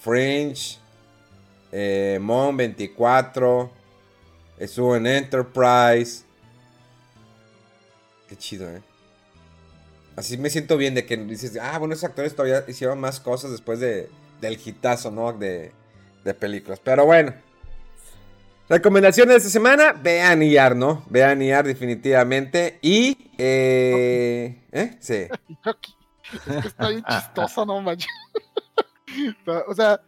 [0.00, 0.78] Fringe,
[1.70, 3.70] eh, Mon 24.
[4.58, 6.24] Estuvo en Enterprise.
[8.28, 8.82] Qué chido, eh.
[10.16, 13.52] Así me siento bien de que dices, ah, bueno, esos actores todavía hicieron más cosas
[13.52, 14.08] después de,
[14.40, 15.32] del hitazo, ¿no?
[15.32, 15.70] De,
[16.24, 16.80] de películas.
[16.82, 17.32] Pero bueno.
[18.68, 21.04] Recomendaciones de esta semana, vean IAR, ¿no?
[21.08, 22.78] Vean IAR definitivamente.
[22.82, 24.62] Y, eh...
[24.70, 24.96] ¿Eh?
[25.00, 25.14] Sí.
[25.14, 28.10] Es que está bien chistosa, no manches.
[29.66, 30.00] o sea,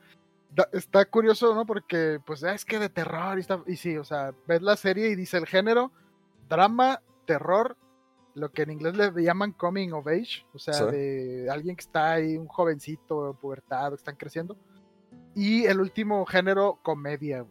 [0.73, 1.65] está curioso, ¿no?
[1.65, 5.09] Porque, pues, es que de terror y, está, y sí, o sea, ves la serie
[5.09, 5.91] y dice el género,
[6.49, 7.79] drama, terror,
[8.35, 12.13] lo que en inglés le llaman coming of age, o sea, de alguien que está
[12.13, 14.57] ahí, un jovencito, pubertado, que están creciendo.
[15.35, 17.47] Y el último género, comedia.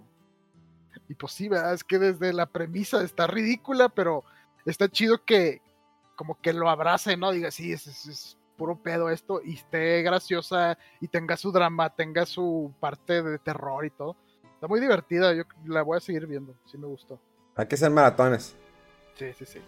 [1.09, 1.73] Y pues sí, ¿verdad?
[1.73, 4.23] es que desde la premisa está ridícula, pero
[4.65, 5.61] está chido que
[6.15, 7.31] como que lo abrace, ¿no?
[7.31, 12.25] Diga, sí, es, es puro pedo esto y esté graciosa y tenga su drama, tenga
[12.25, 14.15] su parte de terror y todo.
[14.53, 17.19] Está muy divertida, yo la voy a seguir viendo, sí me gustó.
[17.55, 18.55] Hay que ser maratones.
[19.15, 19.59] Sí, sí, sí.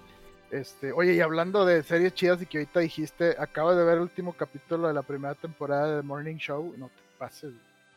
[0.51, 4.01] Este, oye, y hablando de series chidas y que ahorita dijiste, acabo de ver el
[4.01, 7.54] último capítulo de la primera temporada de Morning Show, no te pases.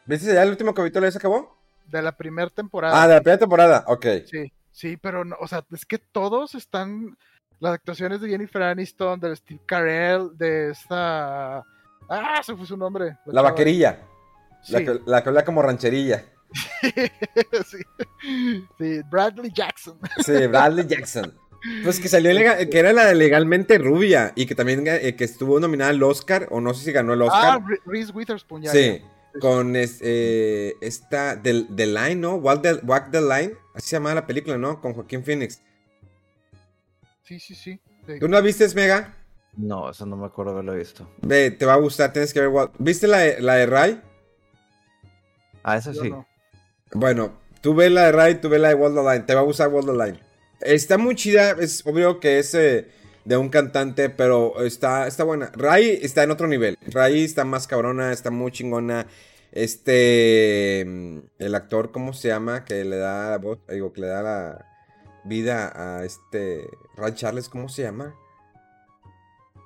[0.07, 1.64] ¿Viste ya el último capítulo ya se acabó?
[1.87, 3.03] De la primera temporada.
[3.03, 4.07] Ah, de la primera temporada, ok.
[4.27, 7.17] Sí, sí, pero no, o sea, es que todos están
[7.61, 11.65] las actuaciones de Jennifer Aniston, de Steve Carell, de esta.
[12.09, 13.17] Ah, se fue su nombre.
[13.27, 14.01] La, vaquerilla.
[14.69, 16.25] La, que, la que habla como rancherilla.
[17.67, 17.79] sí.
[18.79, 19.99] sí, Bradley Jackson.
[20.25, 21.35] sí, Bradley Jackson.
[21.83, 22.31] Pues que salió
[22.71, 26.47] que era la de legalmente rubia y que también eh, que estuvo nominada al Oscar,
[26.51, 27.59] o no sé si ganó el Oscar.
[27.63, 28.71] Ah, Reese Witherspoon, ya.
[28.71, 29.03] Sí,
[29.41, 32.37] con eh, esta, The, the, Line, ¿no?
[32.37, 34.81] Walk the, Walk the Line, así se llama la película, ¿no?
[34.81, 35.61] Con Joaquín Phoenix.
[37.23, 37.81] Sí, sí, sí.
[38.21, 39.15] ¿Tú no la viste, Mega?
[39.57, 41.09] No, eso no me acuerdo haberlo visto.
[41.23, 42.71] Ve, te va a gustar, tienes que ver.
[42.79, 44.03] ¿Viste la, la de Ray?
[45.63, 46.13] Ah, esa sí.
[46.93, 49.21] Bueno, tú ves la de Ray, tú ves la de Wall the Line.
[49.21, 50.21] Te va a gustar Wall the Line.
[50.61, 52.89] Está muy chida, es obvio que es eh,
[53.25, 55.51] de un cantante, pero está, está buena.
[55.55, 56.79] Ray está en otro nivel.
[56.87, 59.07] Ray está más cabrona, está muy chingona.
[59.53, 60.85] Este.
[60.87, 62.65] Mm, el actor, ¿cómo se llama?
[62.65, 64.67] Que le da la voz, digo, que le da la
[65.25, 68.15] vida a este Ray Charles, ¿cómo se llama?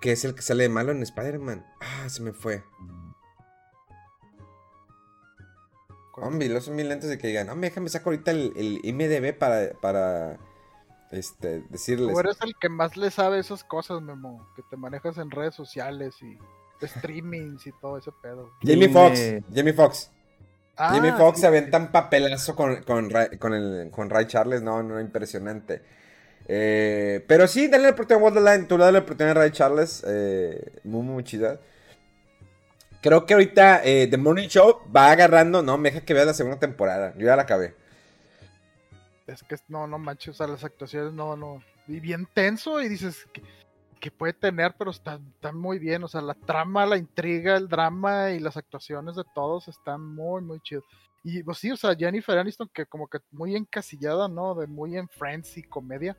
[0.00, 1.66] Que es el que sale de malo en Spider-Man.
[1.80, 2.62] Ah, se me fue.
[6.20, 9.38] Hombre, los son mil lentes de que digan, no, déjame saco ahorita el, el IMDB
[9.38, 10.38] para, para
[11.10, 12.12] este, decirles.
[12.12, 15.54] Tú eres el que más le sabe esas cosas, Memo, que te manejas en redes
[15.54, 16.38] sociales y
[16.86, 18.50] streamings y todo ese pedo.
[18.62, 20.10] Jamie Foxx, Jamie Foxx.
[20.80, 24.80] Ah, Jimmy Fox se aventa un papelazo con, con, con, el, con Ray Charles, no,
[24.84, 25.82] no, impresionante.
[26.46, 30.04] Eh, pero sí, dale la oportunidad a Wonderland, tú dale la oportunidad a Ray Charles,
[30.06, 31.58] eh, muy, muy chida.
[33.02, 36.34] Creo que ahorita eh, The Morning Show va agarrando, no, me deja que vea la
[36.34, 37.74] segunda temporada, yo ya la acabé.
[39.28, 42.88] Es que no, no manches, o sea, las actuaciones no, no, y bien tenso y
[42.88, 43.28] dices,
[43.98, 45.22] que puede tener, pero están,
[45.54, 46.02] muy bien.
[46.04, 50.42] O sea, la trama, la intriga, el drama y las actuaciones de todos están muy,
[50.42, 50.84] muy chidos.
[51.24, 54.54] Y pues sí, o sea, Jennifer Aniston, que como que muy encasillada, ¿no?
[54.54, 56.16] De muy en Friends y comedia.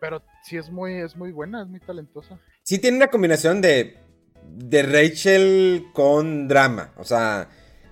[0.00, 2.38] Pero sí es muy, es muy buena, es muy talentosa.
[2.62, 3.98] Sí tiene una combinación de,
[4.44, 6.92] de Rachel con drama.
[6.96, 7.48] O sea,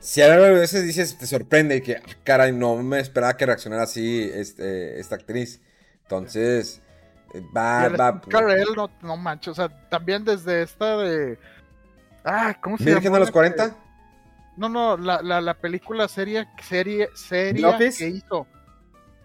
[0.06, 4.30] si a veces dices, te sorprende que, ah, caray, no me esperaba que reaccionara así
[4.32, 5.60] este, esta actriz.
[6.02, 6.80] Entonces,
[7.54, 8.20] Va, va.
[8.20, 9.48] Carell, no, no manches.
[9.48, 11.38] O sea, también desde esta de.
[12.24, 12.94] Ah, ¿cómo se llama?
[12.96, 13.76] ¿Virgen de los 40?
[14.56, 18.46] No, no, la, la, la película seria, serie, seria que hizo.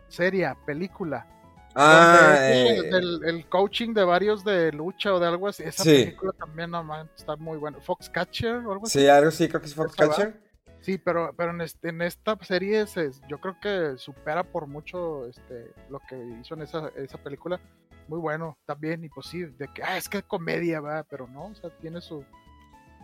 [0.09, 1.25] Seria, película.
[1.73, 5.63] Ah, eh, del- el coaching de varios de lucha o de algo así.
[5.63, 5.89] Esa Sí.
[6.03, 7.79] película también no man, está muy buena.
[7.79, 8.99] Foxcatcher o algo así.
[8.99, 10.33] sí, algo sí, creo que es Foxcatcher.
[10.81, 15.27] Sí, pero, pero en, este- en esta serie se- yo creo que supera por mucho
[15.27, 17.59] este, lo que hizo en esa, esa película.
[18.07, 21.27] Muy bueno también, y pues sí, de que, ah, es que es comedia, va, pero
[21.27, 22.25] no, o sea, tiene su,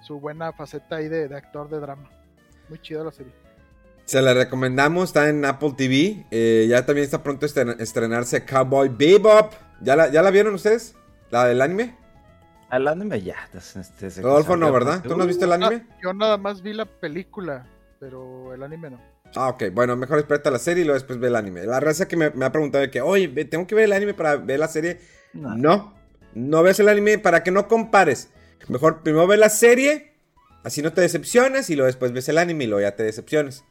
[0.06, 2.10] su buena faceta ahí de, de actor de drama.
[2.68, 3.32] Muy chida la serie.
[4.06, 6.26] Se la recomendamos, está en Apple TV.
[6.32, 9.54] eh, ya también está pronto a estren- estrenarse Cowboy Bebop.
[9.82, 10.96] ¿Ya la, ¿Ya la vieron ustedes?
[11.30, 11.96] ¿La del anime?
[12.70, 13.36] Al anime ya.
[13.54, 15.02] este, se Rodolfo no, ¿verdad?
[15.02, 15.86] ¿Tú no has visto el anime?
[15.90, 17.66] Ah, yo nada más vi la película,
[18.00, 19.02] pero el anime no.
[19.36, 19.66] Ah, ok.
[19.74, 21.66] Bueno, mejor espérate la serie y luego después ve el anime.
[21.66, 24.14] La raza que me, me ha preguntado de que, oye, tengo que ver el anime
[24.14, 25.00] para ver la serie.
[25.34, 25.56] No.
[25.56, 25.94] No,
[26.34, 28.30] no ves el anime para que no compares.
[28.68, 30.14] Mejor primero ve la serie,
[30.64, 33.64] así no te decepcionas y luego después ves el anime y luego ya te decepcionas.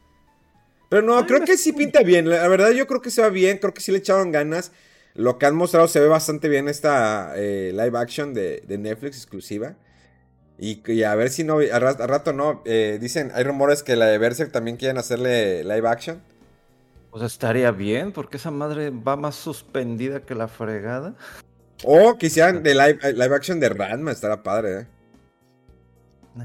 [0.89, 2.31] Pero no, creo que sí pinta bien.
[2.31, 4.73] La verdad yo creo que se va bien, creo que sí le echaron ganas.
[5.17, 9.17] Lo que han mostrado se ve bastante bien esta eh, live action de, de Netflix
[9.17, 9.75] exclusiva.
[10.59, 12.63] Y, y a ver si no, a, ra- a rato no.
[12.65, 16.23] eh, dicen, hay rumores que la de Berserk también quieren hacerle live action.
[17.11, 21.15] Pues estaría bien, porque esa madre va más suspendida que la fregada.
[21.85, 24.87] O quisieran de live, eh, live action de Ranma, estará padre, ¿eh?
[26.35, 26.45] Nah.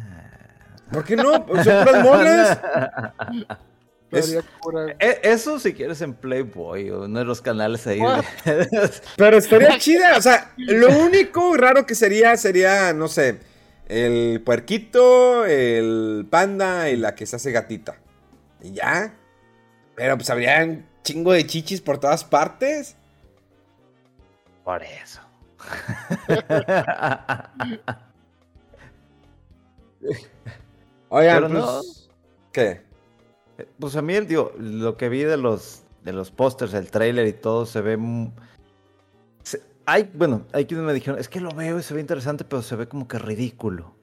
[0.91, 1.31] ¿Por qué no?
[1.34, 1.45] Son
[1.86, 2.60] puras monas.
[4.12, 4.38] Es-.
[5.00, 8.00] E- Eso si quieres en Playboy o uno de los canales ahí.
[8.00, 10.17] De- Pero estaría chida.
[10.17, 13.39] O sea, lo único raro que sería, sería, no sé,
[13.88, 17.95] el puerquito, el panda y la que se hace gatita.
[18.62, 19.13] Y ya.
[19.95, 22.95] Pero pues habrían chingo de chichis por todas partes.
[24.63, 25.19] Por eso.
[31.10, 31.52] Oigan, pues.
[31.54, 31.82] no.
[32.52, 32.82] ¿Qué?
[33.80, 37.34] Pues a mí, digo, lo que vi de los, de los pósters, el tráiler y
[37.34, 37.97] todo, se ve...
[39.43, 42.43] se- hay, bueno, hay quienes me dijeron, es que lo veo y se ve interesante,
[42.43, 43.95] pero se ve como que ridículo.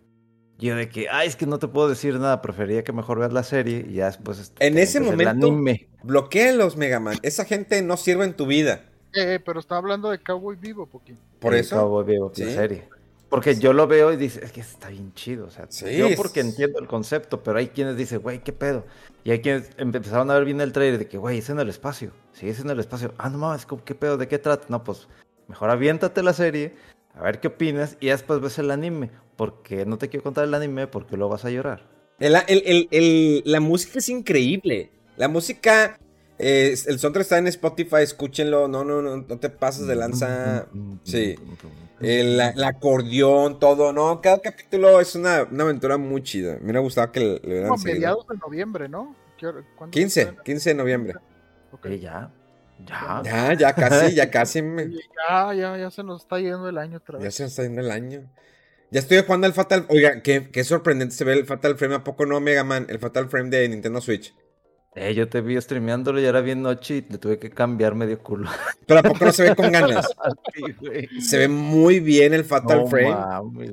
[0.58, 3.32] Yo de que, ay, es que no te puedo decir nada, prefería que mejor veas
[3.32, 4.38] la serie y ya después...
[4.40, 5.88] este, En ese momento- anime.
[6.02, 7.18] Bloqueen los Megaman.
[7.22, 8.84] Esa gente no sirve en tu vida.
[9.14, 11.16] Eh, pero está hablando de Cowboy Vivo, Poquín.
[11.38, 11.76] Por eso.
[11.76, 12.44] Cowboy la Sí.
[12.52, 12.88] serie.
[13.28, 15.46] Porque yo lo veo y dice, es que está bien chido.
[15.46, 18.84] O sea, Sí, yo porque entiendo el concepto, pero hay quienes dicen, güey, ¿qué pedo?
[19.22, 21.68] Y hay quienes empezaron a ver bien el trailer de que, güey, es en el
[21.68, 22.12] espacio.
[22.32, 23.12] Sí, es en el espacio.
[23.18, 24.16] Ah, no mames, ¿cómo- ¿qué pedo?
[24.16, 24.66] ¿De qué trata?
[24.70, 25.08] No, pues
[25.46, 26.74] mejor aviéntate la serie,
[27.14, 29.10] a ver qué opinas y después ves el anime.
[29.36, 31.86] Porque no te quiero contar el anime porque lo vas a llorar.
[32.18, 34.90] El- el- el- el- la música es increíble.
[35.16, 35.98] La música.
[36.38, 38.68] Eh, el soundtrack está en Spotify, escúchenlo.
[38.68, 40.66] No, no, no, no te pases de lanza.
[41.04, 41.36] Sí.
[42.00, 44.20] El, la- el acordeón, todo, ¿no?
[44.20, 46.54] Cada capítulo es una, una aventura muy chida.
[46.58, 49.16] Me hubiera gustado que le, le hubieran Como mediados de noviembre, ¿no?
[49.36, 50.42] ¿Qué hora- cuándo 15, estrena?
[50.44, 51.14] 15 de noviembre.
[51.72, 51.86] Ok.
[51.88, 52.30] Sí, ya.
[52.86, 53.22] Ya.
[53.24, 54.62] Ya, ya casi, ya casi.
[54.62, 54.90] me-
[55.28, 57.34] Ya, ya, ya se nos está yendo el año otra ya vez.
[57.34, 58.30] se nos está yendo el año.
[58.90, 59.84] Ya estoy jugando al Fatal.
[59.88, 61.96] Oiga, qué, qué sorprendente se ve el Fatal Frame.
[61.96, 62.86] ¿A poco no, Mega Man?
[62.88, 64.34] El Fatal Frame de Nintendo Switch.
[65.00, 68.18] Eh, yo te vi streameándolo y era bien noche y le tuve que cambiar medio
[68.20, 68.50] culo.
[68.86, 70.08] Pero ¿a poco no se ve con ganas?
[70.54, 71.20] Sí.
[71.20, 73.10] Se ve muy bien el Fatal No Frame.
[73.10, 73.70] mames.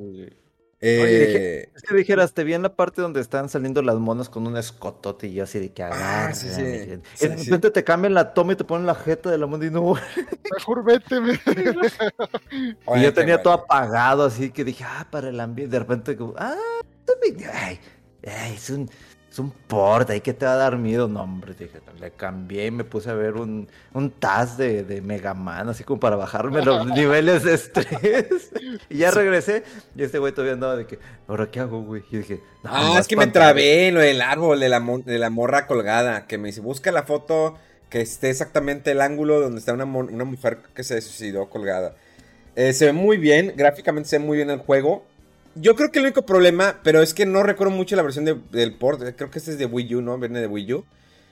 [0.82, 3.96] Eh, Oye, dije- Es que dijeras, te vi en la parte donde están saliendo las
[3.96, 6.62] monas con un escotote y yo así de que Ah, sí, sí.
[6.62, 7.28] de sí.
[7.28, 9.96] repente te cambian la toma y te ponen la jeta de la mona y no.
[10.54, 11.40] Mejor vete, me-
[12.86, 15.72] oye, y yo tenía todo apagado, así que dije, ah, para el ambiente.
[15.74, 16.56] De repente, como, ah,
[17.06, 17.80] también- ay,
[18.28, 18.88] ay, es un,
[19.36, 21.10] es un port, ahí que te va a dar miedo.
[21.10, 25.02] No, hombre, dije, le cambié y me puse a ver un, un TAS de, de
[25.02, 28.52] Mega Man, así como para bajarme los niveles de estrés.
[28.90, 32.02] y ya regresé, y este güey todavía andaba de que, ¿ahora qué hago, güey?
[32.12, 33.48] Y dije, no, Ah, es que me pantalla".
[33.48, 36.28] trabé en lo del árbol, de la, de la morra colgada.
[36.28, 37.56] Que me dice, busca la foto
[37.90, 41.96] que esté exactamente el ángulo donde está una, una mujer que se suicidó colgada.
[42.56, 45.06] Eh, se ve muy bien, gráficamente se ve muy bien el juego.
[45.56, 48.38] Yo creo que el único problema, pero es que no recuerdo mucho la versión de-
[48.52, 49.02] del port.
[49.16, 50.18] Creo que este es de Wii U, ¿no?
[50.18, 50.86] Viene de Wii U.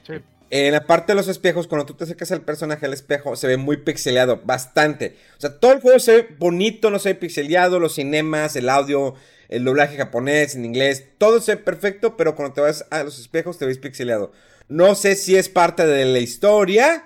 [0.08, 0.14] Sí.
[0.50, 3.48] En la parte de los espejos, cuando tú te acercas al personaje al espejo, se
[3.48, 5.16] ve muy pixeleado, bastante.
[5.38, 8.70] O sea, todo el juego se ve bonito, no se ve pixeleado, los cinemas, el
[8.70, 9.16] audio,
[9.50, 13.20] el doblaje japonés, en inglés, todo se ve perfecto, pero cuando te vas a los
[13.20, 14.32] espejos te ves pixeleado.
[14.70, 17.06] No sé si es parte de la historia,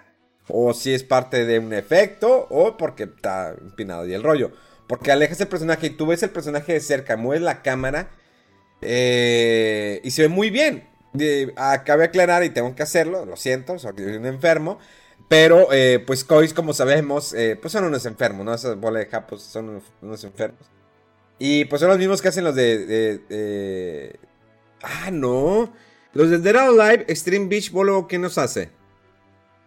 [0.50, 4.52] o si es parte de un efecto, o porque está empinado y el rollo.
[4.88, 8.10] Porque alejas el personaje y tú ves el personaje de cerca, mueves la cámara
[8.82, 10.88] eh, y se ve muy bien.
[11.20, 14.80] Eh, Acabe de aclarar y tengo que hacerlo, lo siento, soy un enfermo.
[15.28, 18.54] Pero, eh, pues, Kois, como sabemos, eh, pues son unos enfermos, ¿no?
[18.54, 20.62] Esas bolas de japos son unos, enfermos.
[21.38, 22.86] Y pues son los mismos que hacen los de.
[22.86, 24.20] de- de-
[24.82, 25.74] Ah, no.
[26.14, 28.70] Los de Dead or Alive, Extreme Beach Volleyball, ¿qué nos hace?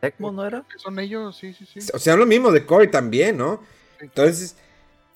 [0.00, 0.64] ¿Tecmo no era?
[0.78, 1.80] Son ellos, sí, sí, sí.
[1.92, 3.62] O sea, lo mismo de Corey también, ¿no?
[4.00, 4.56] Entonces,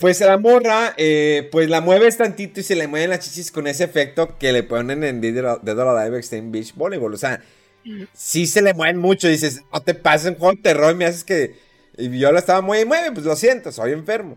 [0.05, 3.51] pues a la morra, eh, pues la mueves tantito y se le mueven las chichis
[3.51, 5.39] con ese efecto que le ponen en Dead
[5.79, 7.15] or Alive Extreme Beach Volleyball.
[7.15, 7.43] O sea,
[8.13, 9.29] sí se le mueven mucho.
[9.29, 11.59] Dices, no te pases un juego de terror y me haces que.
[11.97, 14.37] Y yo la estaba muy y mueve, pues lo siento, soy enfermo.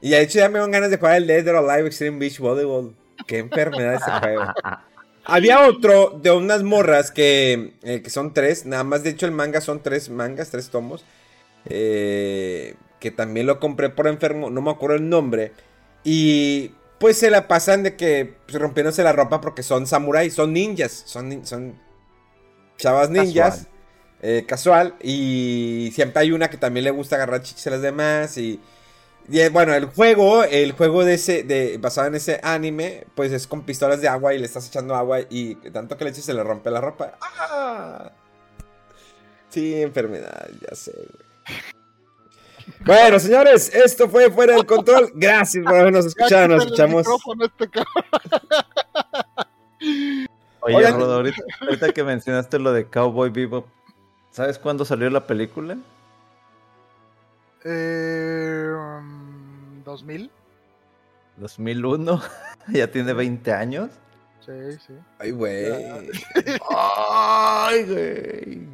[0.00, 2.38] Y de hecho ya me dan ganas de jugar el Dead or Alive Extreme Beach
[2.38, 2.96] Volleyball.
[3.26, 4.54] Qué enfermedad ese juego.
[5.26, 9.32] Había otro de unas morras que, eh, que son tres, nada más de hecho el
[9.32, 11.04] manga son tres mangas, tres tomos.
[11.66, 12.74] eh,
[13.04, 15.52] que también lo compré por enfermo, no me acuerdo el nombre.
[16.04, 20.54] Y pues se la pasan de que pues, rompiéndose la ropa porque son samuráis, son
[20.54, 21.78] ninjas, son, nin- son
[22.78, 23.56] chavas ninjas.
[23.56, 23.68] Casual.
[24.22, 24.94] eh, casual.
[25.02, 28.38] Y siempre hay una que también le gusta agarrar chichis a las demás.
[28.38, 28.58] Y,
[29.28, 33.32] y, eh, bueno, el juego, el juego de ese, de, basado en ese anime, pues
[33.32, 36.24] es con pistolas de agua y le estás echando agua y tanto que le eches
[36.24, 37.18] se le rompe la ropa.
[37.20, 38.12] ¡Ah!
[39.50, 41.33] Sí, enfermedad, ya sé, güey.
[42.84, 45.10] Bueno, señores, esto fue Fuera del Control.
[45.14, 46.48] Gracias por habernos escuchado.
[46.48, 47.06] Nos escuchamos.
[47.40, 47.80] este.
[50.60, 50.98] Oye, Oigan.
[50.98, 53.66] Rodo, ahorita, ahorita que mencionaste lo de Cowboy Bebop,
[54.30, 55.76] ¿sabes cuándo salió la película?
[57.64, 60.30] Eh, um, 2000.
[61.36, 62.22] 2001,
[62.68, 63.90] ya tiene 20 años.
[64.44, 64.52] Sí,
[64.86, 64.92] sí.
[65.18, 65.72] Ay, güey.
[66.70, 68.68] Ay, güey.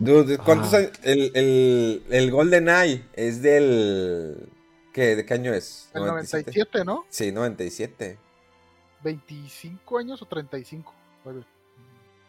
[0.00, 0.78] Dude, ¿cuántos Ah.
[0.78, 0.90] años?
[1.02, 4.48] El, el, el Golden Eye es del.
[4.92, 5.14] ¿Qué?
[5.14, 5.88] ¿De qué año es?
[5.94, 7.04] El 97, ¿no?
[7.10, 8.18] Sí, 97.
[9.04, 10.92] 25 años o 35.
[11.24, 11.44] Bueno,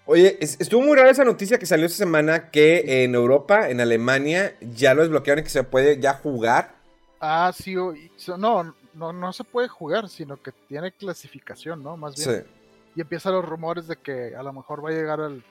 [0.06, 3.80] Oye, es- estuvo muy rara esa noticia que salió esta semana que en Europa, en
[3.82, 6.76] Alemania, ya lo desbloquearon y que se puede ya jugar.
[7.20, 7.94] Ah, sí, o-
[8.38, 11.96] no, no, no se puede jugar, sino que tiene clasificación, ¿no?
[11.98, 12.44] Más bien.
[12.44, 12.52] Sí.
[12.96, 15.44] Y empiezan los rumores de que a lo mejor va a llegar al,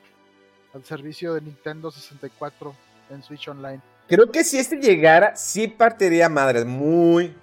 [0.74, 2.74] al servicio de Nintendo 64
[3.10, 3.80] en Switch Online.
[4.08, 7.34] Creo que si este llegara, sí partiría madres muy,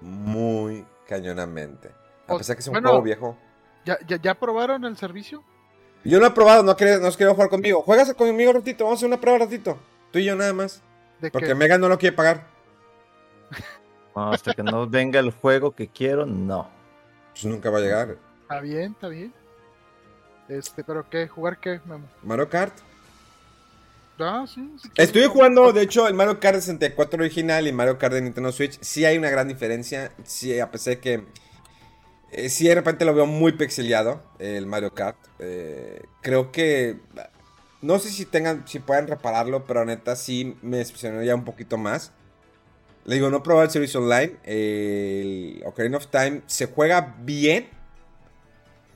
[0.00, 1.90] muy cañonamente.
[2.26, 2.88] A O- pesar que es un bueno.
[2.88, 3.36] juego viejo.
[3.84, 5.42] ¿Ya, ya, ya probaron el servicio?
[6.04, 7.82] Yo no he probado, no, quería, no has querido jugar conmigo.
[7.82, 9.78] Juegas conmigo ratito, vamos a hacer una prueba ratito.
[10.12, 10.82] Tú y yo nada más.
[11.20, 12.46] De Porque que, Megan no lo quiere pagar.
[14.16, 16.68] No, hasta que no venga el juego que quiero, no.
[17.32, 18.16] Pues nunca va a llegar.
[18.42, 19.32] Está bien, está bien.
[20.50, 21.28] Este, pero ¿qué?
[21.28, 22.08] ¿Jugar qué, Memo?
[22.24, 22.74] Mario Kart.
[24.18, 24.68] Ah, sí.
[24.82, 28.50] sí Estuve jugando, de hecho, el Mario Kart 64 original y Mario Kart de Nintendo
[28.50, 28.76] Switch.
[28.80, 30.10] Sí hay una gran diferencia.
[30.24, 31.24] Sí, a pesar de que.
[32.32, 35.16] eh, sí, de repente lo veo muy pixeleado, el Mario Kart.
[35.38, 36.98] Eh, creo que.
[37.80, 41.78] No sé si tengan, si puedan repararlo, pero neta sí me decepcionó ya un poquito
[41.78, 42.10] más.
[43.04, 44.36] Le digo, no probé el servicio online.
[44.42, 47.68] El Ocarina of Time se juega bien.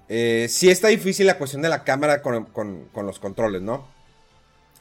[0.08, 3.86] Eh, sí está difícil la cuestión de la cámara con, con- con los controles, ¿no?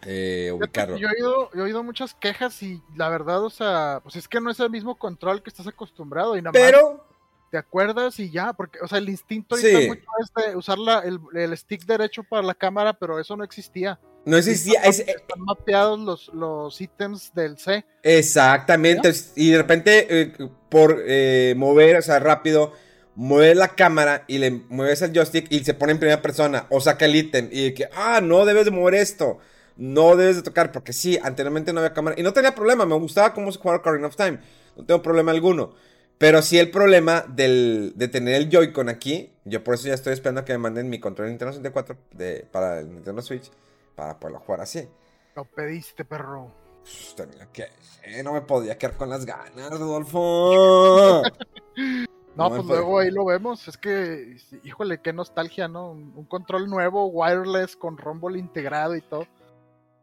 [0.06, 0.98] Eh, ubicarlo.
[0.98, 4.28] Yo he, oído, yo he oído muchas quejas y la verdad, o sea, pues es
[4.28, 7.08] que no es el mismo control que estás acostumbrado y nada más Pero
[7.50, 9.88] te acuerdas y ya, porque, o sea, el instinto ahorita Sí.
[9.88, 13.44] mucho es de usar la- el, el stick derecho para la cámara, pero eso no
[13.46, 13.98] existía.
[14.26, 14.82] no existía.
[14.84, 17.86] es- Están mapeados los, los ítems del C.
[18.02, 19.14] exactamente.
[19.38, 20.34] Y de repente, eh,
[20.70, 22.74] por eh, mover, o sea, rápido,
[23.16, 26.68] mueves la cámara y le mueves el joystick y se pone en primera persona.
[26.70, 27.50] O saca el ítem.
[27.52, 29.40] Y que, ah, no debes de mover esto.
[29.78, 30.72] No debes de tocar.
[30.72, 32.16] Porque sí, anteriormente no había cámara.
[32.20, 32.86] Y no tenía problema.
[32.86, 34.40] Me gustaba cómo se jugaba Ocarina of Time.
[34.76, 35.74] No tengo problema alguno.
[36.18, 39.34] Pero sí el problema del, de tener el Joy-Con aquí.
[39.46, 41.98] Yo por eso ya estoy esperando a que me manden mi control de Nintendo 64
[42.12, 43.52] de, para el Nintendo Switch.
[43.96, 44.88] Para poderlo jugar así.
[45.36, 46.52] Lo pediste, perro.
[46.82, 47.68] Pues, tenía que.
[48.04, 51.24] eh, no me podía quedar con las ganas, Rodolfo.
[52.36, 53.68] No, pues luego ahí lo vemos.
[53.68, 55.92] Es que, híjole, qué nostalgia, ¿no?
[55.92, 59.28] Un, un control nuevo, wireless, con Rumble integrado y todo.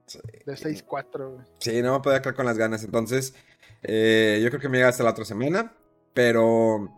[0.07, 0.21] Sí.
[0.47, 1.47] De 6.4, güey.
[1.59, 2.85] Sí, no me podía quedar con las ganas.
[2.85, 3.35] Entonces,
[3.83, 5.73] eh, yo creo que me llega hasta la otra semana.
[6.15, 6.89] Pero.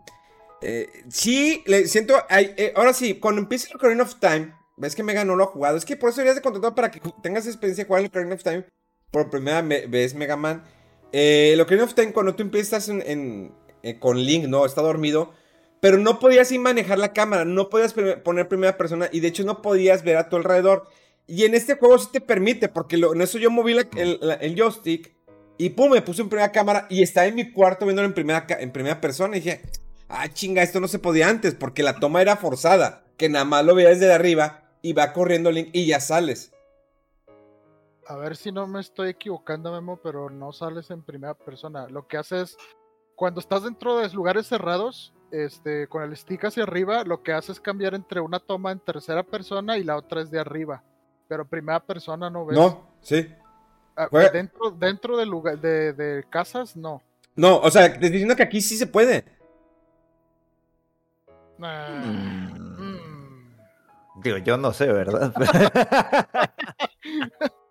[0.61, 2.15] eh, sí, le siento.
[2.29, 4.53] ay, eh, ahora sí, cuando empiece el Ocarina of Time.
[4.75, 5.77] Ves que Mega no lo ha jugado.
[5.77, 8.35] Es que por eso deberías de contratar para que tengas experiencia de jugar el Ocarina
[8.35, 8.65] of Time.
[9.11, 10.63] Por primera me- vez, Mega Man.
[11.11, 13.53] Eh, el Ocarina of Time, cuando tú empiezas en, en-
[13.83, 14.65] eh, con Link, ¿no?
[14.65, 15.33] Está dormido.
[15.79, 17.45] Pero no podías manejar la cámara.
[17.45, 19.09] No podías poner primera persona.
[19.11, 20.87] Y de hecho, no podías ver a tu alrededor.
[21.27, 25.15] Y en este juego sí te permite, porque en eso yo moví el, joystick
[25.57, 28.45] y pum, me puse en primera cámara y estaba en mi cuarto viéndolo en primera,
[28.49, 29.37] en primera persona.
[29.37, 29.61] Y dije,
[30.09, 33.63] ah, chinga, esto no se podía antes, porque la toma era forzada, que nada más
[33.63, 36.51] lo veías desde arriba y va corriendo Link y ya sales.
[38.05, 41.87] A ver si no me estoy equivocando, Memo, pero no sales en primera persona.
[41.87, 42.57] Lo que haces,
[43.15, 47.51] cuando estás dentro de lugares cerrados, este, con el stick hacia arriba, lo que hace
[47.51, 50.83] es cambiar entre una toma en tercera persona y la otra es de arriba.
[51.27, 52.57] Pero primera persona no ves.
[52.57, 53.27] No, sí.
[53.95, 57.01] Ah, Dentro, dentro de, lugar, de, de casas, no.
[57.35, 59.25] No, o sea, te estoy diciendo que aquí sí se puede.
[61.61, 62.81] Ah, Mm.
[62.81, 64.21] mm.
[64.23, 65.33] Digo, yo no sé, ¿verdad?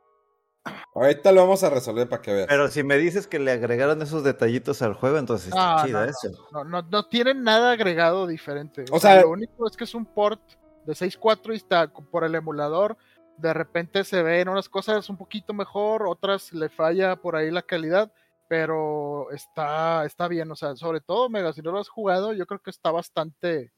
[0.95, 2.47] Ahorita lo vamos a resolver para que veas.
[2.49, 5.99] Pero si me dices que le agregaron esos detallitos al juego, entonces está Ah, chido
[6.01, 6.11] no, no.
[6.11, 6.49] eso.
[6.53, 8.85] No, no, no tienen nada agregado diferente.
[8.91, 10.41] O, O sea, sea- lo único es que es un port
[10.85, 12.97] de 6.4 y está por el emulador.
[13.39, 17.63] De repente se ven unas cosas un poquito mejor, otras le falla por ahí la
[17.63, 18.13] calidad,
[18.49, 20.51] pero está, está bien.
[20.51, 23.73] O sea, sobre todo, Mega, si no lo has jugado, yo creo que está bastante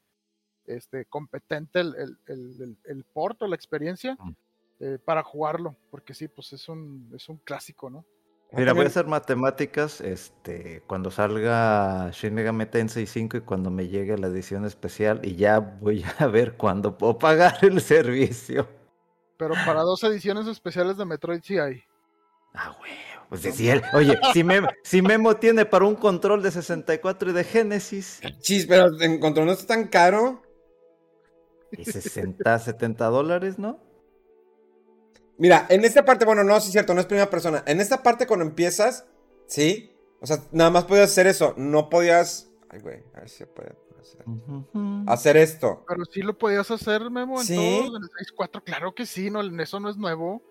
[0.66, 4.32] este, competente el, el, el, el- el port o la experiencia Mm.
[4.80, 8.04] Eh, para jugarlo, porque sí, pues es un, es un clásico, ¿no?
[8.52, 13.88] Mira, voy a hacer matemáticas este, cuando salga Shin Megami Tensei 5 y cuando me
[13.88, 18.68] llegue la edición especial y ya voy a ver cuándo puedo pagar el servicio.
[19.36, 21.82] Pero para dos ediciones especiales de Metroid sí hay.
[22.52, 22.92] Ah, güey.
[23.28, 27.32] Pues si él- oye, si, Memo, si Memo tiene para un control de 64 y
[27.32, 30.42] de Genesis Chis, pero en control no está tan caro.
[31.72, 33.80] y 60, 70 dólares, ¿no?
[35.38, 37.62] Mira, en esta parte, bueno, no, sí es cierto, no es primera persona.
[37.66, 39.06] En esta parte cuando empiezas,
[39.46, 39.90] ¿sí?
[40.20, 41.54] O sea, nada más podías hacer eso.
[41.56, 42.50] No podías...
[42.70, 44.24] Ay, güey, a ver si se puede hacer.
[45.06, 45.84] Hacer esto.
[45.88, 47.56] Pero sí lo podías hacer, Memo, en ¿Sí?
[47.56, 48.10] todos, en el
[48.50, 48.62] 6.4.
[48.64, 50.42] Claro que sí, no, eso no es nuevo.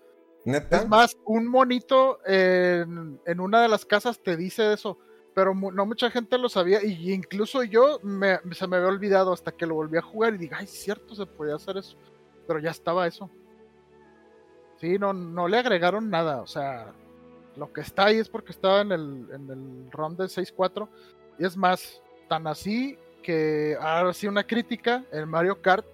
[0.44, 0.78] ¿Neta?
[0.78, 4.98] Es más, un monito en, en una de las casas te dice eso.
[5.34, 6.84] Pero mu- no mucha gente lo sabía.
[6.84, 10.38] Y incluso yo me- se me había olvidado hasta que lo volví a jugar y
[10.38, 11.96] dije, ay, cierto, se podía hacer eso.
[12.46, 13.30] Pero ya estaba eso.
[14.80, 16.42] Sí, no, no le agregaron nada.
[16.42, 16.92] O sea,
[17.56, 20.88] lo que está ahí es porque estaba en el, en el ROM de 6.4.
[21.38, 25.86] Y es más, tan así que ahora sí una crítica en Mario Kart.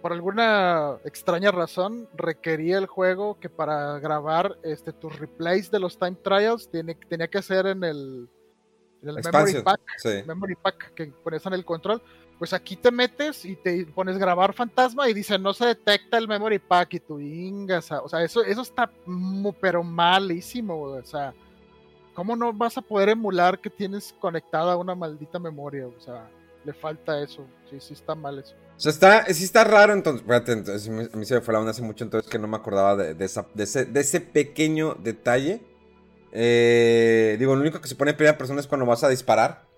[0.00, 5.98] Por alguna extraña razón requería el juego que para grabar este, tus replays de los
[5.98, 8.26] time trials tiene, tenía que ser en el,
[9.02, 10.22] en el memory pack Sí.
[10.26, 12.00] memory pack que pones en el control,
[12.40, 16.26] pues aquí te metes y te pones grabar fantasma y dice no se detecta el
[16.26, 21.32] memory pack y tú ingas, o sea, eso, eso está mu- pero malísimo, o sea,
[22.14, 25.86] ¿cómo no vas a poder emular que tienes conectada una maldita memoria?
[25.86, 26.28] O sea,
[26.64, 28.54] le falta eso, sí, sí está mal eso.
[28.74, 30.22] O sea, está, sí está raro entonces.
[30.22, 32.56] Espérate, entonces, a mí se me fue la onda hace mucho, entonces que no me
[32.56, 35.60] acordaba de, de esa- de ese, de ese pequeño detalle.
[36.32, 39.68] Eh, digo, lo único que se pone en primera persona es cuando vas a disparar.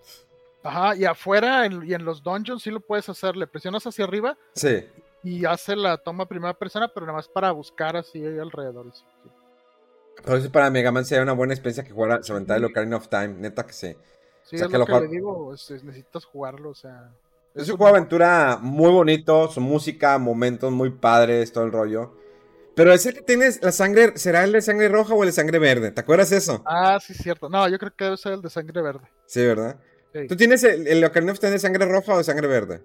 [0.63, 4.05] Ajá, y afuera en- y en los dungeons sí lo puedes hacer, le presionas hacia
[4.05, 4.87] arriba Sí.
[5.25, 8.93] y hace la toma primera persona, pero nada más para buscar así ahí alrededor.
[8.95, 9.31] sí, sí.
[10.25, 13.09] Por eso para Mega Man sería una buena experiencia que jugara sobre el Ocarina of
[13.09, 13.29] Time.
[13.29, 13.97] Neta que sí.
[14.45, 17.11] Sí, O sea, es que lo que le digo, es- es- necesitas jugarlo, o sea.
[17.55, 21.65] Es es un un- juego de aventura muy bonito, su música, momentos muy padres, todo
[21.65, 22.15] el rollo.
[22.75, 25.33] Pero es el que tienes la sangre, ¿será el de sangre roja o el de
[25.33, 25.91] sangre verde?
[25.93, 26.63] ¿Te acuerdas eso?
[26.67, 27.49] Ah, sí, cierto.
[27.49, 29.07] No, yo creo que debe ser el de sangre verde.
[29.27, 29.77] Sí, ¿verdad?
[30.13, 30.27] Sí.
[30.27, 32.83] ¿Tú tienes el, el Ocarina of Time de sangre roja o de sangre verde?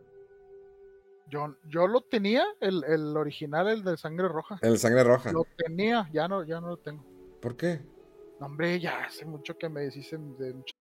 [1.29, 4.59] Yo, yo lo tenía, el, el original, el de sangre roja.
[4.61, 5.33] El de sangre roja.
[5.33, 7.03] Lo tenía, ya no, ya no lo tengo.
[7.41, 7.81] ¿Por qué?
[8.39, 10.73] No, hombre, ya hace mucho que me deshicen de mucho.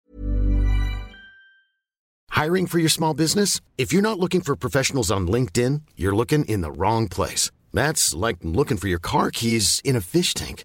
[2.31, 3.61] Hiring for your small business?
[3.77, 7.51] If you're not looking for professionals on LinkedIn, you're looking in the wrong place.
[7.73, 10.65] That's like looking for your car keys in a fish tank.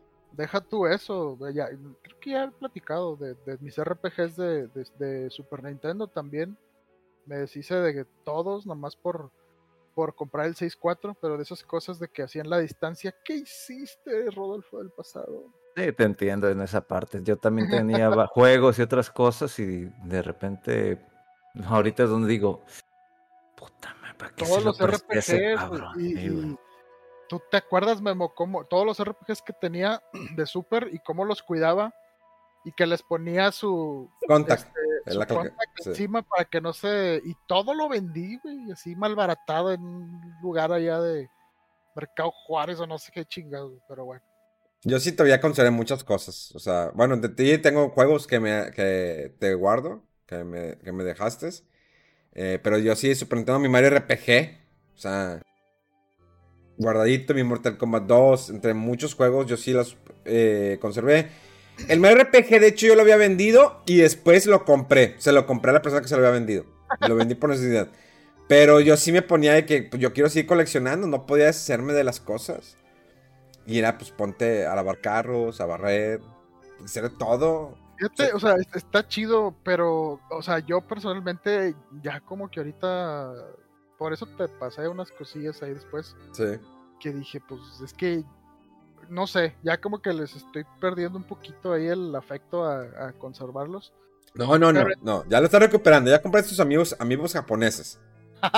[0.33, 4.87] Deja tú eso, ya, creo que ya he platicado de, de mis RPGs de, de-
[4.97, 6.57] de Super Nintendo también.
[7.25, 9.29] Me deshice de todos, nomás por,
[9.93, 13.13] por comprar el 6.4, pero de esas cosas de que hacían la distancia.
[13.25, 15.45] ¿Qué hiciste, Rodolfo del pasado?
[15.75, 17.21] Sí, te entiendo en esa parte.
[17.23, 21.05] Yo también tenía juegos y otras cosas y de repente,
[21.65, 22.63] ahorita es donde digo,
[23.55, 25.99] puta madre, ¿para qué Todos se lo los ese RPGs, cabrón?
[25.99, 26.57] y, y
[27.31, 30.03] tú te acuerdas, Memo, cómo todos los RPGs que tenía
[30.35, 31.95] de Super y cómo los cuidaba
[32.65, 34.67] y que les ponía su, Contact.
[34.67, 35.89] este, su la contact sí.
[35.89, 37.21] encima para que no se.
[37.23, 41.29] Y todo lo vendí, güey, así malbaratado en un lugar allá de
[41.95, 44.21] Mercado Juárez o no sé qué chingados, pero bueno.
[44.83, 46.53] Yo sí todavía consideré muchas cosas.
[46.53, 50.91] O sea, bueno, de ti tengo juegos que, me, que te guardo, que me, que
[50.91, 51.49] me dejaste.
[52.33, 54.59] Eh, pero yo sí, Super Nintendo, mi Mario RPG.
[54.95, 55.41] O sea,
[56.81, 58.49] guardadito, mi Mortal Kombat 2.
[58.51, 61.29] Entre muchos juegos, yo sí los eh, conservé.
[61.87, 65.15] El RPG, de hecho, yo lo había vendido y después lo compré.
[65.19, 66.65] Se lo compré a la persona que se lo había vendido.
[67.07, 67.87] Lo vendí por necesidad.
[68.47, 71.93] Pero yo sí me ponía de que pues, yo quiero seguir coleccionando, no podía deshacerme
[71.93, 72.75] de las cosas.
[73.65, 76.19] Y era, pues ponte a lavar carros, a barrer,
[76.83, 77.77] hacer todo.
[77.97, 83.33] Fíjate, o sea, es- está chido, pero, o sea, yo personalmente ya como que ahorita,
[84.01, 86.57] por eso te pasé unas cosillas ahí después, Sí.
[86.99, 88.23] que dije, pues es que,
[89.09, 93.13] no sé, ya como que les estoy perdiendo un poquito ahí el afecto a, a
[93.13, 93.93] conservarlos.
[94.33, 95.23] No, no, no, no.
[95.29, 96.09] Ya lo está recuperando.
[96.09, 97.99] Ya compré tus amigos, amigos japoneses.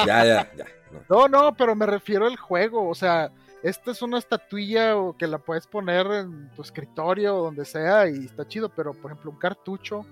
[0.05, 0.65] Ya, ya, ya.
[1.09, 1.27] no.
[1.27, 3.29] No, no, pero me refiero al juego, o sea,
[3.63, 8.07] esta es una estatuilla o que la puedes poner en tu escritorio o donde sea
[8.07, 10.05] y está chido, pero por ejemplo un cartucho,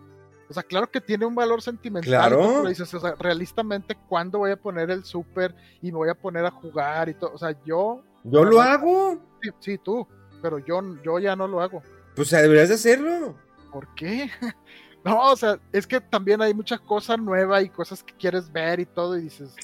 [0.52, 2.64] o sea, claro que tiene un valor sentimental, Claro.
[2.68, 6.45] dices, o sea, realistamente, ¿cuándo voy a poner el super y me voy a poner
[6.45, 7.32] a jugar y todo?
[7.34, 9.18] O sea, yo, Yo lo hago.
[9.41, 10.06] sí, sí, tú,
[10.41, 11.82] pero yo, yo ya no lo hago.
[12.16, 13.36] Pues deberías de hacerlo.
[13.72, 14.30] ¿Por qué?
[15.04, 18.80] No, o sea, es que también hay mucha cosa nueva y cosas que quieres ver
[18.80, 19.56] y todo y dices,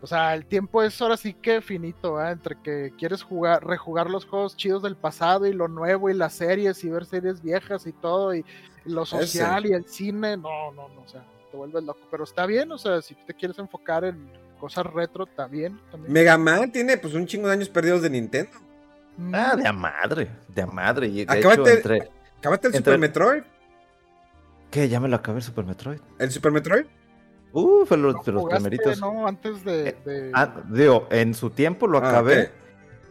[0.00, 2.32] o sea, el tiempo es ahora sí que finito, ¿verdad?
[2.32, 6.32] Entre que quieres jugar, rejugar los juegos chidos del pasado y lo nuevo y las
[6.32, 8.42] series y ver series viejas y todo y
[8.88, 12.46] lo social y el cine, no, no, no, o sea, te vuelves loco, pero está
[12.46, 14.30] bien, o sea, si te quieres enfocar en
[14.60, 15.80] cosas retro, está bien.
[15.90, 16.12] También.
[16.12, 18.50] Mega Man tiene pues un chingo de años perdidos de Nintendo.
[19.16, 21.06] Mm, Ah, de a madre, de a madre.
[21.08, 22.10] Y de Acábate- hecho, entre...
[22.38, 23.42] Acábate el Entre- Super Metroid.
[24.70, 24.88] ¿Qué?
[24.88, 25.98] Ya me lo acabé el Super Metroid.
[26.18, 26.84] ¿El Super Metroid?
[27.52, 29.00] Uh, fue los, ¿lo de los jugaste, primeritos.
[29.00, 29.88] No, antes de...
[29.88, 32.52] Eh, de- Ah, digo, en su tiempo lo Ah, acabé.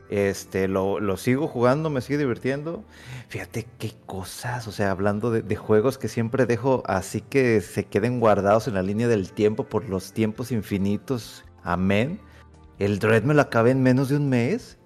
[0.09, 2.83] Este, lo, lo sigo jugando, me sigue divirtiendo.
[3.27, 7.85] Fíjate qué cosas, o sea, hablando de, de juegos que siempre dejo así que se
[7.85, 11.43] queden guardados en la línea del tiempo por los tiempos infinitos.
[11.63, 12.21] Amén.
[12.79, 14.77] El Dread me lo acabé en menos de un mes.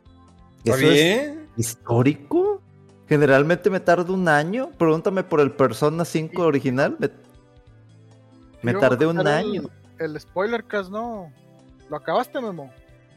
[0.64, 1.50] ¿Está Eso es bien?
[1.58, 2.62] histórico.
[3.08, 4.72] Generalmente me tarda un año.
[4.78, 6.98] Pregúntame por el Persona 5 original.
[7.00, 7.10] Me,
[8.64, 9.64] me tardé un año.
[10.00, 11.32] El, el spoiler cast, ¿no?
[11.90, 12.72] ¿Lo acabaste, Memo?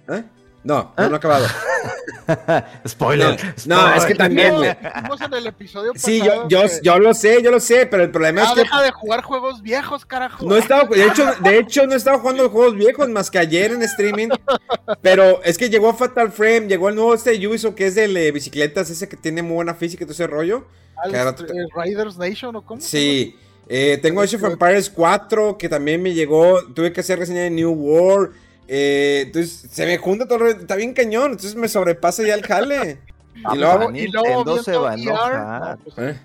[0.09, 0.25] ¿Eh?
[0.65, 1.07] No, no, ¿Ah?
[1.09, 1.47] no he acabado.
[2.89, 4.75] spoiler, No, es que también, güey.
[4.83, 8.03] dijimos en el episodio Sí, yo, yo, que- yo lo sé, yo lo sé, pero
[8.03, 10.45] el problema Ah, es que deja de jugar juegos viejos, carajo.
[10.45, 13.83] no estaba, de hecho, de hecho no estaba jugando juegos viejos más que ayer en
[13.83, 14.29] streaming,
[15.03, 18.05] pero es que llegó Fatal Frame, llegó el nuevo este de Ubisoft que es de
[18.05, 20.67] eh, bicicletas, ese que tiene muy buena física y todo ese rollo.
[20.97, 22.81] Al- claro, eh, Riders Nation o cómo?
[22.81, 23.37] Sí,
[23.69, 27.51] eh, tengo Age of Empires 4 que también me llegó, tuve que hacer reseña de
[27.51, 28.33] New World,
[28.69, 32.35] eh, entonces se me junta todo, el rollo, está bien cañón, entonces me sobrepasa ya
[32.35, 33.01] el jale.
[33.53, 35.79] Y luego, Nintendo se va a enojar.
[35.79, 36.21] Pues, ¿eh?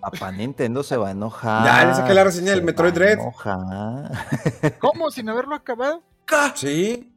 [0.00, 1.64] Papá Nintendo se va a enojar.
[1.64, 3.18] Ya, le saqué la reseña del Metroid Dread.
[4.80, 5.10] ¿Cómo?
[5.12, 6.02] ¿Sin haberlo acabado?
[6.56, 7.12] Sí.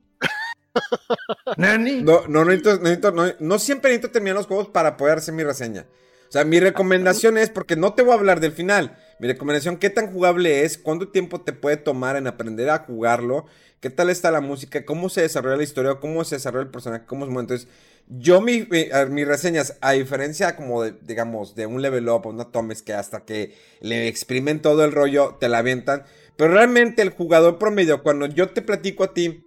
[1.57, 2.01] Nani.
[2.03, 5.43] No, no, necesito, necesito- no, no siempre necesito terminar los juegos para poder hacer mi
[5.43, 5.85] reseña.
[6.29, 9.77] O sea, mi recomendación es, porque no te voy a hablar del final, mi recomendación,
[9.77, 13.45] qué tan jugable es, cuánto tiempo te puede tomar en aprender a jugarlo,
[13.79, 17.05] qué tal está la música, cómo se desarrolla la historia, cómo se desarrolla el personaje,
[17.05, 17.43] cómo se mueve.
[17.43, 17.67] Entonces,
[18.07, 18.67] yo mi,
[19.11, 22.93] mis reseñas, a diferencia como de, digamos, de un level up o una Tomes que
[22.93, 26.03] hasta que le exprimen todo el rollo, te la avientan.
[26.35, 29.45] Pero realmente el jugador promedio, cuando yo te platico a ti,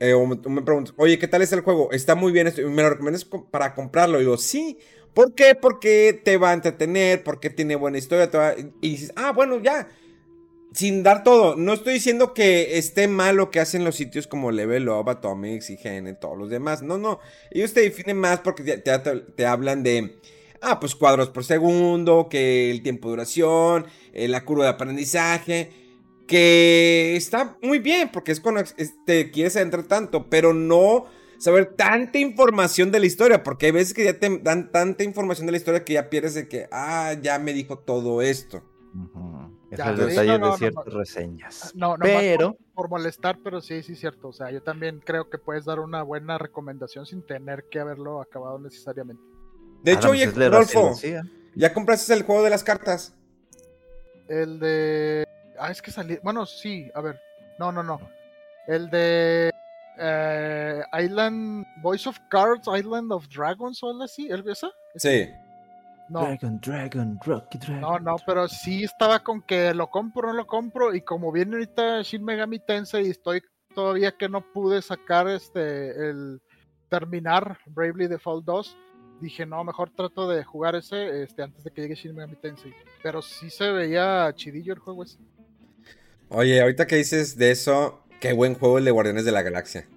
[0.00, 1.90] eh, o me, preguntas, oye, ¿qué tal es el juego?
[1.90, 4.18] Está muy bien, esto- ¿me lo recomiendas co- para comprarlo?
[4.18, 4.78] Y digo, sí.
[5.18, 5.56] ¿Por qué?
[5.56, 9.88] Porque te va a entretener, porque tiene buena historia, te y dices, ah, bueno, ya.
[10.72, 14.52] Sin dar todo, no estoy diciendo que esté mal lo que hacen los sitios como
[14.52, 16.82] Level Up, Atomics, IGN, todos los demás.
[16.82, 17.18] No, no.
[17.50, 20.20] Ellos te definen más porque te hablan de,
[20.60, 25.72] ah, pues cuadros por segundo, que el tiempo de duración, eh, la curva de aprendizaje
[26.28, 31.06] que está muy bien, porque es cuando es- te quieres adentrar tanto, pero no
[31.38, 35.46] saber tanta información de la historia, porque hay veces que ya te dan tanta información
[35.46, 38.62] de la historia que ya pierdes de que, ah, ya me dijo todo esto.
[38.94, 39.58] Ujú.
[39.70, 40.98] Es Ya, el sí, detalle no, no, de no, ciertas no.
[40.98, 41.72] reseñas.
[41.74, 44.28] No, no Pero, por, por molestar, pero sí, sí, cierto.
[44.28, 48.20] O sea, yo también creo que puedes dar una buena recomendación sin tener que haberlo
[48.20, 49.22] acabado necesariamente.
[49.82, 51.22] De hecho, oye, hacía.
[51.54, 53.14] ¿ya compraste el juego de las cartas?
[54.28, 55.24] El de.
[55.58, 56.18] Ah, es que salí.
[56.22, 57.20] Bueno, sí, a ver.
[57.58, 58.00] No, no, no.
[58.66, 59.50] El de.
[59.98, 61.66] Eh, Island.
[61.82, 64.28] Voice of Cards, Island of Dragons o algo así.
[64.28, 64.70] ¿El esa?
[64.96, 65.28] Sí.
[66.08, 66.20] No.
[66.20, 67.80] Dragon, Dragon, Rocky Dragon.
[67.80, 70.94] No, no, pero sí estaba con que lo compro o no lo compro.
[70.94, 73.42] Y como viene ahorita Shin Megami Tensei y estoy
[73.74, 76.10] todavía que no pude sacar este.
[76.10, 76.40] el
[76.88, 78.76] terminar Bravely Default 2.
[79.20, 82.72] Dije, no, mejor trato de jugar ese este, antes de que llegue Shin Megami Tensei.
[83.02, 85.18] Pero sí se veía chidillo el juego ese.
[86.28, 89.88] Oye, ahorita que dices de eso, qué buen juego el de Guardianes de la Galaxia.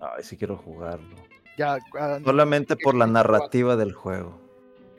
[0.00, 1.16] Ay, sí quiero jugarlo.
[1.56, 4.40] Ya, ah, Solamente por la narrativa del juego.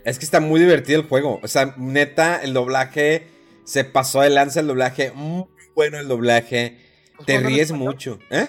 [0.03, 1.39] Es que está muy divertido el juego.
[1.43, 3.27] O sea, neta, el doblaje
[3.63, 5.11] se pasó de lanza el doblaje.
[5.11, 5.45] Muy
[5.75, 6.79] bueno el doblaje.
[7.25, 8.17] Te ríes mucho.
[8.29, 8.47] ¿Eh?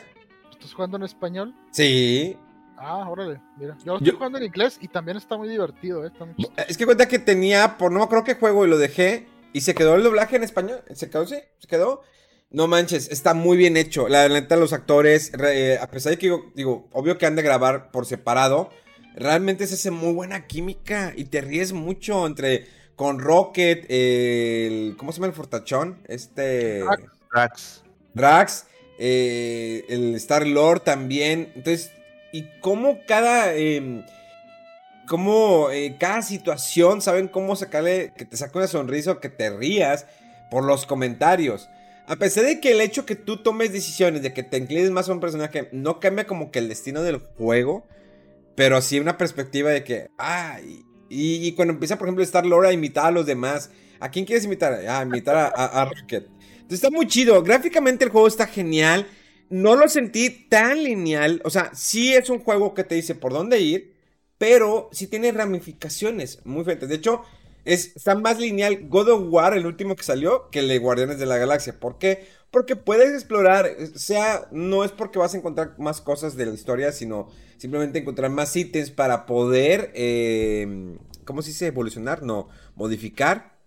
[0.53, 1.55] ¿Estás jugando en español?
[1.73, 2.37] Sí.
[2.77, 3.77] Ah, órale, mira.
[3.85, 6.13] Yo estoy jugando en inglés y también está muy divertido, ¿eh?
[6.69, 9.27] es que cuenta que tenía, por no creo que juego y lo dejé.
[9.53, 10.83] Y se quedó el doblaje en español.
[10.95, 12.03] Se quedó, sí, se quedó.
[12.51, 14.09] No manches, está muy bien hecho.
[14.09, 17.91] La neta, los actores, eh, a pesar de que digo, obvio que han de grabar
[17.91, 18.71] por separado,
[19.15, 22.67] realmente se hace muy buena química y te ríes mucho entre
[22.99, 24.97] con Rocket, el.
[24.99, 25.99] ¿Cómo se llama el fortachón?
[26.09, 26.83] Este.
[27.33, 27.85] Drax.
[28.13, 28.67] Drax,
[28.99, 31.53] eh, el Star Lord también.
[31.55, 31.93] Entonces,
[32.33, 33.55] y cómo cada.
[33.55, 34.05] Eh,
[35.07, 38.13] cómo eh, cada situación saben cómo sacarle.
[38.17, 40.07] que te saque una sonrisa o que te rías
[40.51, 41.69] por los comentarios.
[42.09, 45.11] A pesar de que el hecho que tú tomes decisiones, de que te inclines más
[45.11, 47.87] a un personaje, no cambia como que el destino del juego.
[48.55, 50.59] Pero sí una perspectiva de que, ah,
[51.11, 53.71] y, cuando empieza, por ejemplo, Star Lord a imitar a los demás.
[54.01, 54.81] ¿A quién quieres imitar?
[54.89, 56.29] Ah, imitar a, Rocket.
[56.53, 57.43] Entonces está muy chido.
[57.43, 59.07] Gráficamente el juego está genial.
[59.51, 61.43] No lo sentí tan lineal.
[61.45, 63.95] O sea, sí es un juego que te dice por dónde ir.
[64.39, 66.89] Pero sí tiene ramificaciones muy fuertes.
[66.89, 67.23] De hecho,
[67.65, 71.19] es, está más lineal God of War, el último que salió, que el de Guardianes
[71.19, 71.79] de la Galaxia.
[71.79, 72.27] ¿Por qué?
[72.51, 76.93] Porque puedes explorar, sea, no es porque vas a encontrar más cosas de la historia,
[76.93, 77.29] sino
[77.59, 81.67] simplemente encontrar más ítems para poder, eh, ¿cómo se dice?
[81.67, 83.59] Evolucionar, no, modificar.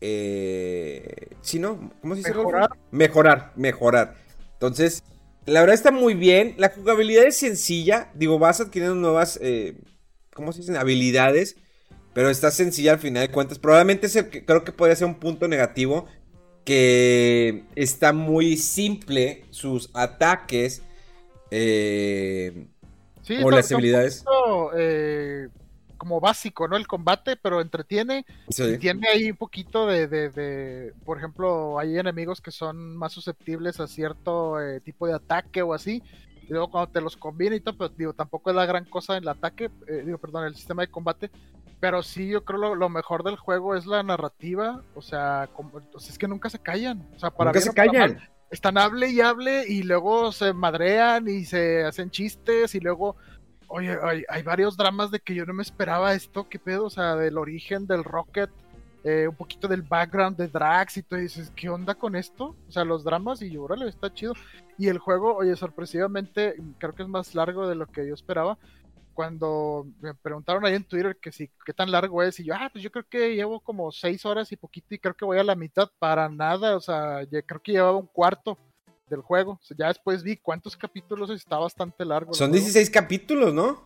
[0.00, 1.90] Eh, sí, ¿no?
[2.02, 2.34] ¿Cómo se dice?
[2.34, 2.70] Mejorar.
[2.90, 4.14] Mejorar, mejorar.
[4.52, 5.02] Entonces,
[5.46, 6.54] la verdad está muy bien.
[6.58, 8.10] La jugabilidad es sencilla.
[8.14, 9.80] Digo, vas adquiriendo nuevas, eh,
[10.34, 10.76] ¿cómo se dicen?
[10.76, 11.56] Habilidades.
[12.12, 13.58] Pero está sencilla al final de cuentas.
[13.58, 16.06] Probablemente es creo que podría ser un punto negativo
[16.64, 20.82] que está muy simple sus ataques
[21.50, 22.66] eh,
[23.42, 24.24] o las habilidades.
[24.76, 25.48] Eh,
[25.96, 26.76] como básico, ¿no?
[26.76, 28.24] El combate, pero entretiene.
[28.48, 33.88] Y tiene ahí un poquito de, por ejemplo, hay enemigos que son más susceptibles a
[33.88, 36.02] cierto eh, tipo de ataque o así.
[36.48, 39.16] Y luego cuando te los combina y todo, pero digo, tampoco es la gran cosa
[39.16, 41.30] en el ataque, eh, digo, perdón, el sistema de combate.
[41.80, 44.82] Pero sí, yo creo lo, lo mejor del juego es la narrativa.
[44.94, 47.06] O sea, como, es que nunca se callan.
[47.14, 48.18] O sea, para nunca se callan.
[48.50, 53.16] están hable y hable y luego se madrean y se hacen chistes y luego
[53.68, 56.90] oye, hay, hay, varios dramas de que yo no me esperaba esto, qué pedo, o
[56.90, 58.50] sea, del origen del Rocket,
[59.08, 62.54] eh, un poquito del background de Drax y tú dices, ¿qué onda con esto?
[62.68, 64.34] O sea, los dramas y yo, órale, está chido.
[64.76, 68.58] Y el juego, oye, sorpresivamente, creo que es más largo de lo que yo esperaba.
[69.14, 72.68] Cuando me preguntaron ahí en Twitter que si qué tan largo es, y yo, ah,
[72.70, 75.44] pues yo creo que llevo como seis horas y poquito, y creo que voy a
[75.44, 78.58] la mitad para nada, o sea, creo que llevaba un cuarto
[79.08, 79.58] del juego.
[79.76, 82.34] ya después vi cuántos capítulos está bastante largo.
[82.34, 83.82] Son 16 capítulos, ¿no?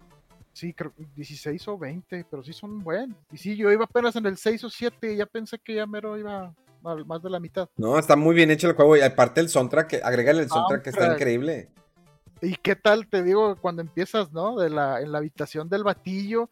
[0.52, 3.16] Sí, creo 16 o 20, pero sí son buenos.
[3.32, 5.86] Y sí, yo iba apenas en el 6 o 7 y ya pensé que ya
[5.86, 7.68] mero iba más de la mitad.
[7.76, 10.90] No, está muy bien hecho el juego y aparte el soundtrack, agrégale el soundtrack que
[10.90, 11.70] está increíble.
[12.40, 14.56] ¿Y qué tal te digo cuando empiezas, no?
[14.56, 16.50] De la, en la habitación del batillo,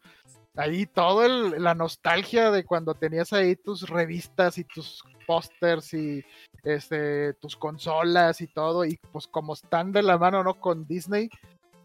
[0.55, 6.23] ahí todo la nostalgia de cuando tenías ahí tus revistas y tus pósters y
[6.63, 10.59] este, tus consolas y todo, y pues como están de la mano, ¿no?
[10.59, 11.29] Con Disney,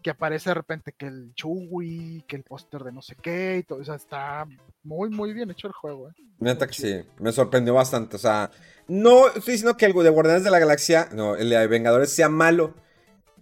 [0.01, 3.63] que aparece de repente que el Chewie, que el póster de no sé qué, y
[3.63, 4.45] todo, o sea, está
[4.83, 6.13] muy, muy bien hecho el juego, ¿eh?
[6.39, 8.51] Neta que sí, me sorprendió bastante, o sea,
[8.87, 12.29] no estoy diciendo que el de Guardianes de la Galaxia, no, el de Vengadores sea
[12.29, 12.73] malo,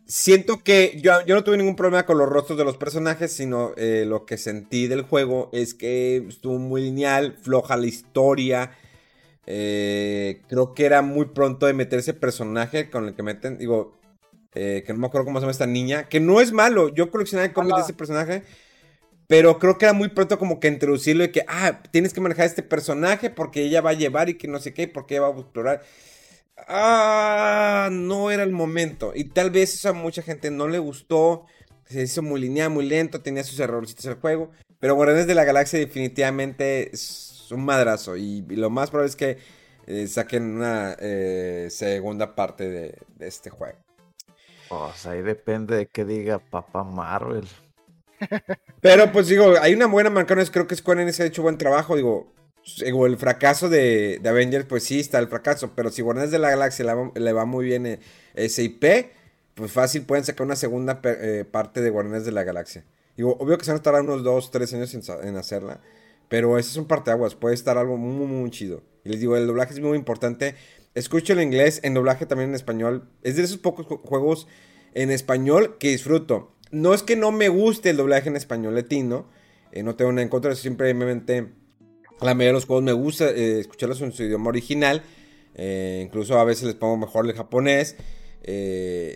[0.06, 3.74] siento que yo, yo no tuve ningún problema con los rostros de los personajes, sino
[3.78, 8.72] eh, lo que sentí del juego es que estuvo muy lineal, floja la historia,
[9.48, 14.00] eh, creo que era muy pronto de meterse personaje con el que meten, digo,
[14.56, 17.12] eh, que no me acuerdo cómo se llama esta niña, que no es malo, yo
[17.12, 18.44] coleccioné cómics de ese personaje,
[19.28, 22.46] pero creo que era muy pronto como que introducirlo y que, ah, tienes que manejar
[22.46, 25.36] este personaje porque ella va a llevar y que no sé qué, porque ella va
[25.36, 25.82] a explorar.
[26.68, 29.12] Ah, no era el momento.
[29.16, 31.46] Y tal vez eso a mucha gente no le gustó.
[31.86, 34.52] Se hizo muy lineal, muy lento, tenía sus errorcitos el juego.
[34.80, 38.16] Pero Guardianes de la Galaxia definitivamente es un madrazo.
[38.18, 39.38] Y, lo más probable es que
[39.88, 43.85] eh, saquen una eh, segunda parte de este juego.
[44.78, 47.48] Pues ahí depende de qué diga Papá Marvel.
[48.82, 51.96] Pero pues digo, hay una buena marca, creo que Square Enix ha hecho buen trabajo,
[51.96, 52.34] digo,
[52.82, 56.86] el fracaso de, Avengers, pues sí está el fracaso, pero si Guardianes de la Galaxia
[57.14, 58.00] le va, muy bien eh,
[58.34, 59.12] ese IP,
[59.54, 62.84] pues fácil pueden sacar una segunda eh, parte de Guardianes de la Galaxia.
[63.16, 65.80] Digo, obvio que se van a tardar unos 2, 3 años en, hacerla,
[66.28, 68.84] pero ese es un parteaguas, puede estar algo muy, muy chido.
[69.04, 70.56] Y les digo, el doblaje es muy importante.
[70.96, 73.10] Escucho el inglés, en doblaje también en español.
[73.22, 74.48] Es de esos pocos juegos
[74.94, 76.56] en español que disfruto.
[76.72, 79.30] No es que no me guste el doblaje en español latino,
[79.74, 81.50] eh, no tengo nada en contra, simplemente
[82.22, 85.04] La mayoría de los juegos me gusta eh, escucharlos en su idioma original.
[85.56, 87.98] Eh, incluso a veces les pongo mejor el japonés.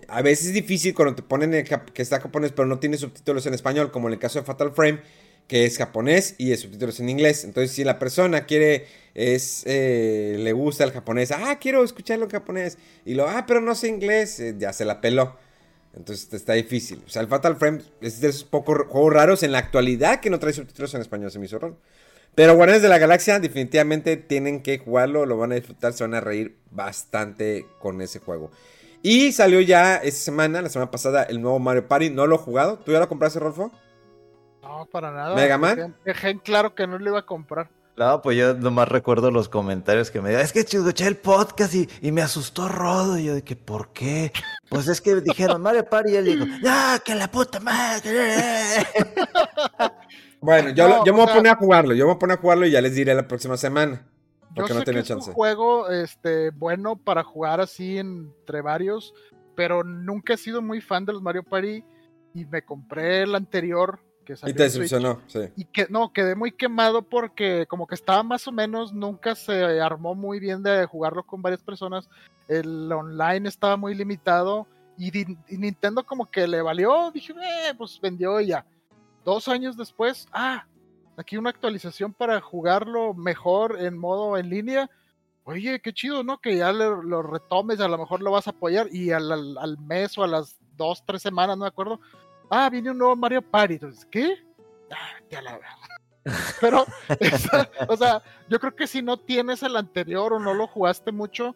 [0.09, 1.63] A veces es difícil cuando te ponen
[1.93, 4.73] que está japonés, pero no tiene subtítulos en español, como en el caso de Fatal
[4.73, 4.99] Frame,
[5.49, 7.43] que es japonés y es subtítulos en inglés.
[7.43, 8.85] Entonces, si la persona quiere,
[9.15, 13.75] es, le gusta el japonés, ah, quiero escucharlo en japonés, y lo, ah, pero no
[13.75, 15.35] sé inglés, ya se la peló.
[15.93, 17.01] Entonces está difícil.
[17.05, 20.29] O sea, el Fatal Frame es de esos pocos juegos raros en la actualidad que
[20.29, 21.77] no trae subtítulos en español, se me hizo raro.
[22.35, 26.13] Pero Guardianes de la Galaxia definitivamente tienen que jugarlo, lo van a disfrutar, se van
[26.13, 28.51] a reír bastante con ese juego.
[29.01, 32.11] Y salió ya esta semana, la semana pasada, el nuevo Mario Party.
[32.11, 32.79] No lo he jugado.
[32.79, 33.71] ¿Tú ya lo compraste, Rolfo?
[34.69, 35.35] No, para nada.
[35.35, 35.95] ¿Mega Man?
[36.05, 37.71] Dejé en claro que no lo iba a comprar.
[37.97, 41.73] No, pues yo nomás recuerdo los comentarios que me dijeron, es que escuché el podcast
[41.73, 43.17] y, y, me asustó Rodo.
[43.17, 44.31] Y yo de que, ¿por qué?
[44.69, 48.85] Pues es que dijeron Mario Party y él dijo, ¡ya, que la puta madre!
[50.39, 52.41] bueno, yo, yo me voy a poner a jugarlo, yo me voy a poner a
[52.41, 54.07] jugarlo y ya les diré la próxima semana.
[54.53, 55.23] Porque yo no tenía que chance.
[55.23, 59.15] Es un juego este, bueno para jugar así entre varios,
[59.55, 61.83] pero nunca he sido muy fan de los Mario Party
[62.35, 63.99] y me compré el anterior
[64.45, 65.39] y te decepcionó, sí.
[65.55, 69.79] Y que no, quedé muy quemado porque como que estaba más o menos, nunca se
[69.81, 72.09] armó muy bien de jugarlo con varias personas.
[72.47, 74.67] El online estaba muy limitado
[74.97, 75.11] y,
[75.49, 78.65] Nintendo como que le valió, dije, eh, pues vendió y ya.
[79.23, 80.65] Dos años después, ah,
[81.17, 84.89] aquí una actualización para jugarlo mejor en modo en línea.
[85.43, 86.39] Oye, qué chido, ¿no?
[86.39, 89.77] Que ya lo retomes, a lo mejor lo vas a apoyar y al, al, al
[89.79, 91.99] mes o a las dos, tres semanas, no me acuerdo,
[92.49, 93.75] ah, viene un nuevo Mario Party.
[93.75, 94.35] Entonces, ¿qué?
[94.91, 95.59] Ah, ya la
[96.61, 96.85] Pero,
[97.87, 101.55] o sea, yo creo que si no tienes el anterior o no lo jugaste mucho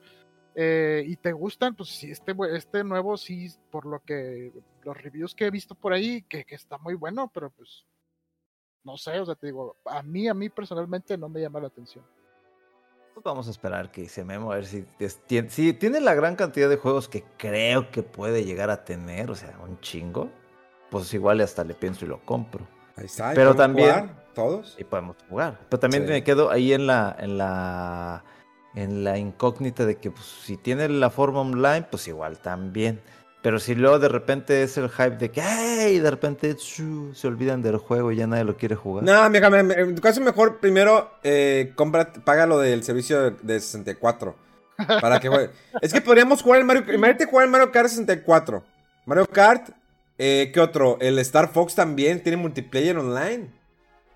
[0.55, 4.51] eh, y te gustan, pues sí, este, este nuevo sí, por lo que
[4.83, 7.85] los reviews que he visto por ahí, que, que está muy bueno, pero pues
[8.83, 11.67] no sé, o sea, te digo, a mí, a mí personalmente no me llama la
[11.67, 12.05] atención.
[13.13, 14.85] Pues vamos a esperar que se Memo a ver si,
[15.49, 19.35] si tiene la gran cantidad de juegos que creo que puede llegar a tener, o
[19.35, 20.31] sea, un chingo
[20.93, 22.67] pues igual hasta le pienso y lo compro.
[22.95, 23.33] Ahí está.
[23.33, 24.75] Pero también jugar, todos.
[24.77, 25.59] Y podemos jugar.
[25.67, 28.23] Pero también me quedo ahí en la en la
[28.75, 33.01] en la incógnita de que pues, si tiene la forma online, pues igual también.
[33.41, 35.97] Pero si luego de repente es el hype de que ¡ay!
[35.97, 39.03] de repente se olvidan del juego y ya nadie lo quiere jugar.
[39.03, 44.35] No, mira, en tu caso mejor primero eh, compra, paga lo del servicio de 64.
[45.01, 45.49] Para que juegue.
[45.81, 48.63] es que podríamos jugar el Mario Imagínate jugar el Mario Kart 64.
[49.05, 49.69] Mario Kart
[50.17, 50.97] eh, ¿Qué otro?
[51.01, 53.49] El Star Fox también tiene multiplayer online.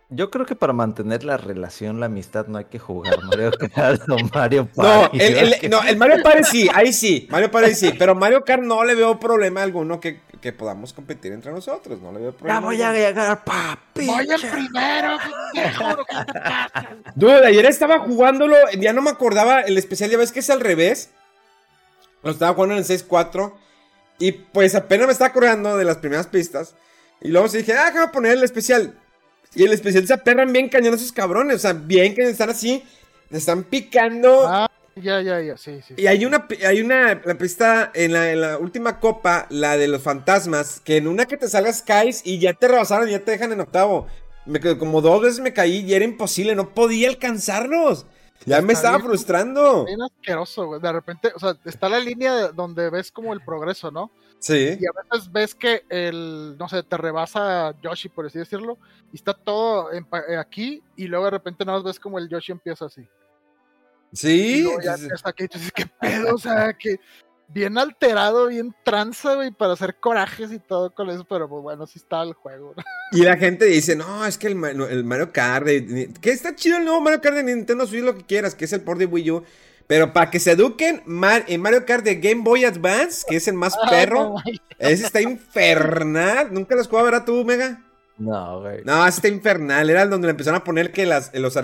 [0.10, 4.02] Yo creo que para mantener la relación, la amistad, no hay que jugar Mario Kart
[4.10, 5.18] o Mario Party.
[5.18, 8.64] No, el, no, el Mario Party sí, ahí sí, Mario Party sí, pero Mario Kart
[8.64, 12.62] no le veo problema alguno que, que podamos competir entre nosotros, no le veo problema.
[12.62, 14.06] Ya voy a llegar, papi.
[14.06, 15.18] Voy el primero,
[17.16, 20.62] Dude, ayer estaba jugándolo, ya no me acordaba el especial, ya ves que es al
[20.62, 21.10] revés.
[22.24, 23.52] Lo estaba jugando en el 6-4
[24.20, 26.76] y pues apenas me estaba acordando de las primeras pistas.
[27.22, 28.98] Y luego se dije, ah, voy a poner el especial.
[29.56, 31.58] Y el especial se aperran bien cañón esos cabrones.
[31.58, 32.84] O sea, bien que están así.
[33.32, 34.48] Están picando.
[34.48, 35.96] Ah, ya, ya, ya, sí, sí.
[35.98, 39.88] Y hay una, hay una la pista en la, en la última copa, la de
[39.88, 43.32] los fantasmas, que en una que te salgas caes y ya te rebasaron ya te
[43.32, 44.08] dejan en octavo.
[44.46, 48.06] Me, como dos veces me caí y era imposible, no podía alcanzarlos.
[48.46, 49.86] Ya me estaba frustrando.
[49.86, 50.82] Bien asqueroso, güey.
[50.82, 54.12] De repente, o sea, está la línea donde ves como el progreso, ¿no?
[54.40, 54.78] Sí.
[54.80, 58.78] Y a veces ves que el, no sé, te rebasa Yoshi, por así decirlo,
[59.12, 62.52] y está todo eh, aquí, y luego de repente nada más ves como el Yoshi
[62.52, 63.08] empieza así.
[64.14, 64.66] Sí.
[64.66, 66.36] Y ya empieza aquí, dices, ¿qué pedo?
[66.36, 67.00] O sea, que
[67.48, 71.88] bien alterado, bien tranza, güey, para hacer corajes y todo con eso, pero pues bueno,
[71.88, 72.74] sí está el juego.
[73.12, 76.86] Y la gente dice, no, es que el, Mario Kart, de, que está chido el
[76.86, 79.32] nuevo Mario Kart de Nintendo Switch, lo que quieras, que es el port de Wii
[79.32, 79.44] U.
[79.88, 83.54] Pero para que se eduquen, en Mario Kart de Game Boy Advance, que es el
[83.54, 84.36] más perro,
[84.78, 86.54] ese está infernal.
[86.54, 87.82] ¿Nunca los jugaba, verdad tú, Mega?
[88.18, 88.84] No, güey.
[88.84, 89.90] No, ese está infernal.
[89.90, 91.58] Era donde le empezaron a poner que las los,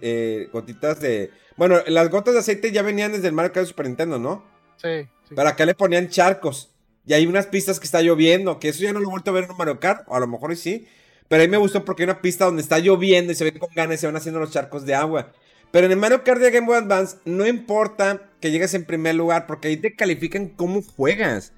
[0.00, 1.30] eh, gotitas de...
[1.56, 4.44] Bueno, las gotas de aceite ya venían desde el Mario Kart de Super Nintendo, ¿no?
[4.78, 5.08] Sí.
[5.34, 6.70] Pero acá le ponían charcos.
[7.06, 9.34] Y hay unas pistas que está lloviendo, que eso ya no lo he vuelto a
[9.34, 10.86] ver en Mario Kart, o a lo mejor sí.
[11.28, 13.70] Pero ahí me gustó porque hay una pista donde está lloviendo y se ve con
[13.74, 15.32] ganas y se van haciendo los charcos de agua.
[15.70, 19.14] Pero en el Mario Kart de Game Boy Advance no importa que llegues en primer
[19.14, 21.52] lugar porque ahí te califican cómo juegas.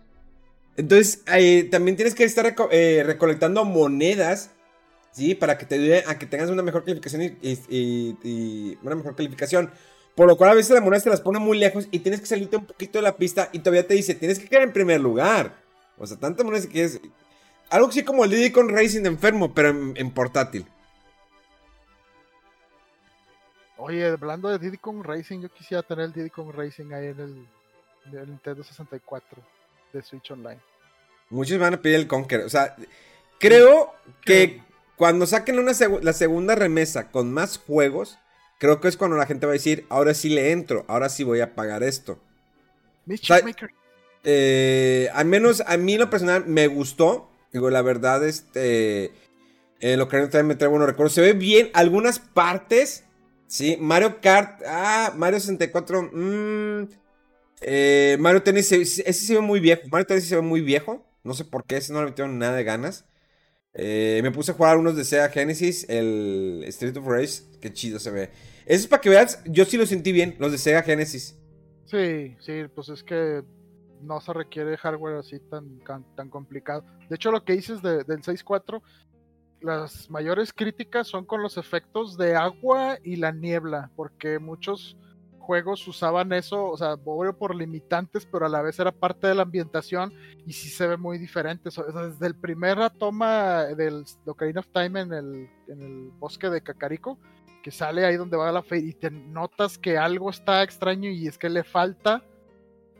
[0.77, 1.23] Entonces
[1.70, 4.51] también tienes que estar eh, recolectando monedas,
[5.12, 5.35] ¿sí?
[5.35, 9.70] Para que te ayude a que tengas una mejor calificación y una mejor calificación.
[10.14, 12.26] Por lo cual a veces la moneda te las pone muy lejos y tienes que
[12.26, 15.00] salirte un poquito de la pista y todavía te dice, tienes que quedar en primer
[15.00, 15.56] lugar.
[15.96, 17.00] O sea, tantas monedas que es...
[17.70, 20.66] Algo así como el Diddy con Racing de enfermo, pero en, portátil.
[23.78, 27.20] Oye, hablando de Diddy Kong Racing, yo quisiera tener el Diddy Kong Racing ahí en
[27.20, 27.48] el,
[28.06, 29.42] en el Nintendo 64
[29.94, 30.60] de Switch Online.
[31.30, 32.42] Muchos van a pedir el Conquer.
[32.42, 32.76] O sea,
[33.40, 34.62] creo que
[34.96, 38.18] cuando saquen una la segunda remesa con más juegos,
[38.62, 41.24] creo que es cuando la gente va a decir, ahora sí le entro, ahora sí
[41.24, 42.20] voy a pagar esto.
[43.20, 43.70] Sa- Maker.
[44.22, 47.28] Eh, al menos a mí lo personal me gustó.
[47.52, 49.10] Digo, la verdad, este.
[49.80, 51.12] En lo que también me trae buenos recuerdos.
[51.12, 53.02] Se ve bien algunas partes.
[53.48, 54.62] Sí, Mario Kart.
[54.64, 56.02] Ah, Mario 64.
[56.12, 56.88] mm,
[57.62, 58.68] eh, Mario Tennis.
[58.68, 59.82] se- Ese se ve muy viejo.
[59.90, 61.04] Mario Tennis se ve muy viejo.
[61.24, 61.78] No sé por qué.
[61.78, 63.06] Ese no le metieron nada de ganas.
[63.74, 65.84] Eh, me puse a jugar unos de Sega Genesis.
[65.88, 67.42] El Street of Rage.
[67.60, 68.30] Qué chido se ve.
[68.66, 69.42] Eso es para que veas.
[69.46, 70.36] Yo sí lo sentí bien.
[70.38, 71.38] Los de Sega Genesis.
[71.86, 73.42] Sí, sí, pues es que
[74.00, 75.78] no se requiere hardware así tan,
[76.16, 76.84] tan complicado.
[77.08, 78.82] De hecho, lo que dices de- del 6.4,
[79.60, 84.96] las mayores críticas son con los efectos de agua y la niebla, porque muchos
[85.38, 89.34] juegos usaban eso, o sea, obvio por limitantes, pero a la vez era parte de
[89.34, 90.12] la ambientación
[90.46, 91.68] y sí se ve muy diferente.
[91.70, 97.18] Desde el primera toma del Ocarina of Time en el, en el bosque de Cacarico,
[97.62, 101.26] que sale ahí donde va la fe y te notas que algo está extraño y
[101.28, 102.22] es que le falta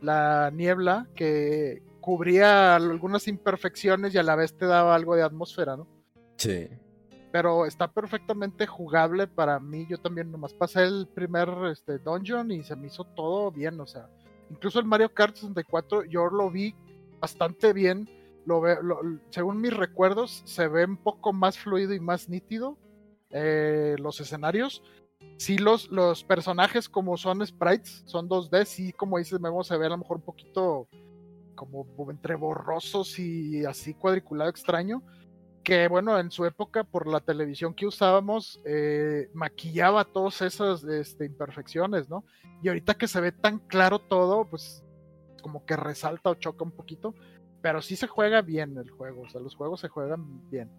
[0.01, 5.77] la niebla que cubría algunas imperfecciones y a la vez te daba algo de atmósfera,
[5.77, 5.87] ¿no?
[6.37, 6.67] Sí.
[7.31, 9.87] Pero está perfectamente jugable para mí.
[9.89, 13.87] Yo también nomás pasé el primer este, dungeon y se me hizo todo bien, o
[13.87, 14.07] sea,
[14.49, 16.75] incluso el Mario Kart 64 yo lo vi
[17.19, 18.09] bastante bien.
[18.45, 18.99] Lo ve, lo-
[19.29, 22.77] según mis recuerdos, se ve un poco más fluido y más nítido
[23.33, 24.83] eh, los escenarios.
[25.37, 29.87] Sí, los, los personajes como son sprites, son 2D, sí, como dices, Memo, se ve
[29.87, 30.87] a lo mejor un poquito
[31.55, 35.01] como entre borrosos y así cuadriculado extraño.
[35.63, 41.25] Que bueno, en su época, por la televisión que usábamos, eh, maquillaba todas esas este,
[41.25, 42.25] imperfecciones, ¿no?
[42.61, 44.83] Y ahorita que se ve tan claro todo, pues
[45.41, 47.15] como que resalta o choca un poquito.
[47.61, 50.69] Pero sí se juega bien el juego, o sea, los juegos se juegan bien.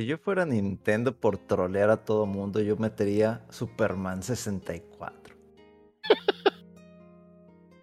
[0.00, 5.36] Si yo fuera Nintendo por trolear a todo mundo, yo metería Superman 64.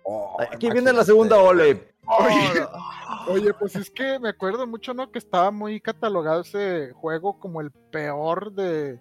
[0.09, 1.93] Oh, Aquí viene la segunda ole.
[2.07, 2.65] Oye,
[3.28, 5.11] oye, pues es que me acuerdo mucho, ¿no?
[5.11, 8.99] Que estaba muy catalogado ese juego como el peor de,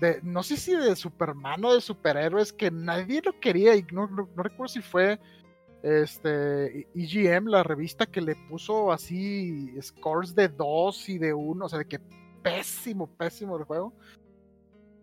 [0.00, 4.06] de no sé si de Superman o de superhéroes, que nadie lo quería y no,
[4.06, 5.18] no- no recuerdo si fue
[5.82, 11.68] este EGM, la revista que le puso así scores de 2 y de 1, o
[11.68, 12.00] sea, de que
[12.48, 13.92] pésimo, pésimo el juego.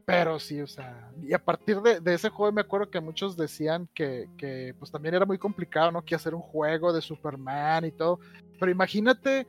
[0.06, 3.36] Pero sí, o sea, y a partir de, de ese juego me acuerdo que muchos
[3.36, 6.06] decían que, que, pues también era muy complicado, ¿no?
[6.06, 8.20] Que hacer un juego de Superman y todo.
[8.60, 9.48] Pero imagínate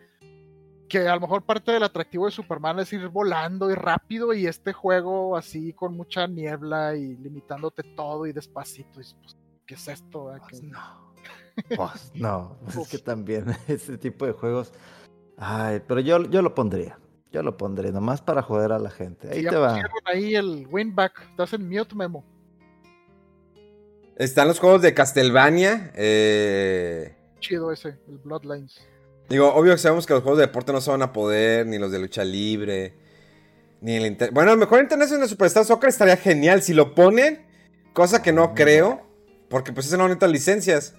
[0.89, 4.47] que a lo mejor parte del atractivo de Superman es ir volando y rápido y
[4.47, 9.01] este juego así con mucha niebla y limitándote todo y despacito.
[9.01, 9.37] Y, pues,
[9.67, 10.35] ¿Qué es esto?
[10.35, 10.41] eh?
[10.49, 11.07] Pues no.
[11.75, 12.57] Pues no.
[12.69, 14.73] Es que también ese tipo de juegos.
[15.39, 16.99] Ay, pero yo, yo lo pondría.
[17.37, 19.29] Yo lo pondré, nomás para joder a la gente.
[19.29, 19.79] Ahí Sí, ya te va.
[20.07, 21.21] ahí el winback.
[21.33, 22.25] Estás en mute, Memo.
[24.17, 25.93] Están los juegos de Castlevania.
[25.97, 28.81] eh, Chido ese, el Bloodlines.
[29.29, 31.77] digo, obvio que sabemos que los juegos de deporte no se van a poder, ni
[31.79, 32.95] los de lucha libre,
[33.83, 37.45] ni el inter- Bueno, a lo mejor International Superstar Soccer estaría genial si lo ponen,
[37.93, 39.07] cosa que no creo,
[39.51, 40.95] porque pues eso no necesitan licencias.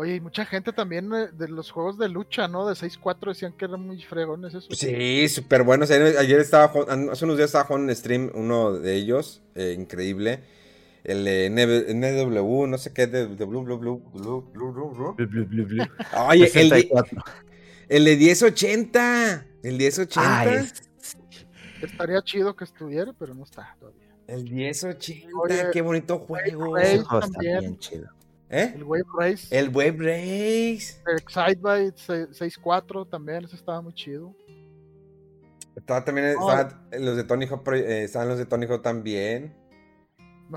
[0.00, 2.66] Oye, y mucha gente también eh, de los juegos de lucha, ¿no?
[2.66, 4.66] De 6-4 decían que eran muy fregones eso.
[4.70, 5.90] Sí, súper buenos.
[5.90, 6.72] Ayer, estaba,
[7.12, 10.42] hace unos días estaba jugando en stream uno de ellos, eh, increíble.
[11.04, 14.90] El de NB NW, no sé qué, de, de Blue, Blue, Blue, Blue, Blue, Blue,
[14.90, 15.14] Blue.
[15.16, 15.84] Blu, blu, blu, blu.
[16.28, 17.22] Oye, el de, 64.
[17.90, 19.46] el de 1080.
[19.62, 20.40] El 1080.
[20.40, 20.66] Ay,
[21.82, 24.08] Estaría chido que estuviera, pero no está todavía.
[24.26, 26.78] El 1080, Oye, qué bonito juego.
[26.78, 28.08] Ese juego está bien chido.
[28.52, 28.72] ¿Eh?
[28.74, 31.00] El Wave Race, El Web Race.
[31.06, 31.94] el Excitebike
[32.32, 34.34] 6-4 también, ese estaba muy chido.
[35.76, 39.54] Estaba también, estaban los de Tony Hawk, eh, estaban los de Tony Hawk también.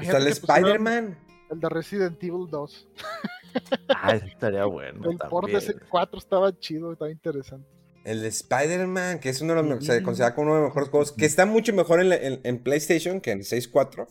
[0.02, 1.18] Está el Spider-Man.
[1.52, 2.88] El de Resident Evil 2.
[4.02, 5.10] Ay, estaría bueno.
[5.12, 5.84] El port de también.
[5.90, 7.68] 4 estaba chido, estaba interesante.
[8.04, 10.90] El de Spider-Man, que es uno de los, se considera como uno de los mejores
[10.90, 14.08] juegos, que está mucho mejor en, la- en- en PlayStation que en el 6.4,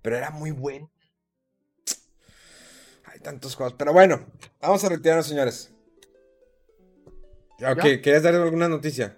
[0.00, 0.90] pero era muy bueno.
[3.18, 4.20] Hay tantos juegos, pero bueno,
[4.60, 5.74] vamos a retirarnos, señores.
[7.56, 8.00] Ok, ¿Ya?
[8.00, 9.16] ¿querías dar alguna noticia?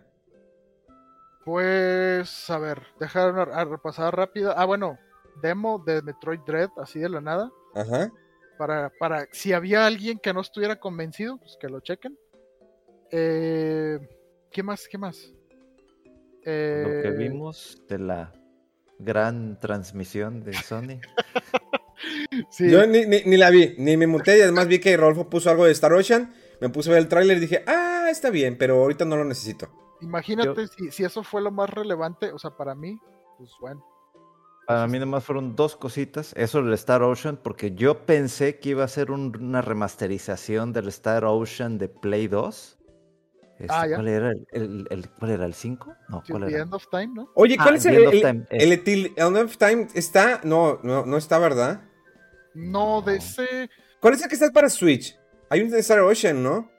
[1.45, 4.55] Pues, a ver, dejar una a repasada rápida.
[4.57, 4.99] Ah, bueno,
[5.43, 7.51] demo de Metroid Dread, así de la nada.
[7.75, 8.11] Ajá.
[8.57, 12.19] Para, para, si había alguien que no estuviera convencido, pues que lo chequen.
[13.11, 13.99] Eh,
[14.51, 14.89] ¿Qué más?
[14.91, 15.31] ¿Qué más?
[16.43, 18.33] Lo que Eh, vimos de la
[18.99, 21.01] gran transmisión de Sony.
[22.51, 25.29] Sí, Yo ni, ni- ni la vi, ni me muté y además vi que Rolfo
[25.29, 26.33] puso algo de Star Ocean.
[26.61, 29.25] Me puse a ver el tráiler y dije, ah, está bien, pero ahorita no lo
[29.25, 29.69] necesito.
[30.01, 32.99] imagínate si, si eso fue lo más relevante, o sea, para mí,
[33.39, 33.85] pues bueno.
[34.67, 36.33] Para mí nomás fueron dos cositas.
[36.37, 40.89] Eso del Star Ocean, porque yo pensé que iba a ser un- una remasterización del
[40.89, 42.79] Star Ocean de Play 2.
[43.59, 43.97] Este, Ah, ya.
[43.97, 45.93] ¿Cuál era el, el- el- ¿Cuál era el 5?
[46.09, 46.63] No, Sí, ¿cuál The era?
[46.63, 47.29] End of Time, ¿no?
[47.35, 48.21] Oye, ¿cuál Ah, es el, The End of el,
[49.17, 49.89] End of Time?
[49.95, 50.41] ¿Está?
[50.45, 51.83] No, no, no está, ¿verdad?
[52.55, 53.71] No, ese.
[54.01, 55.19] ¿Cuál es el que está para Switch?
[55.49, 56.71] Hay un de Star Ocean, ¿no?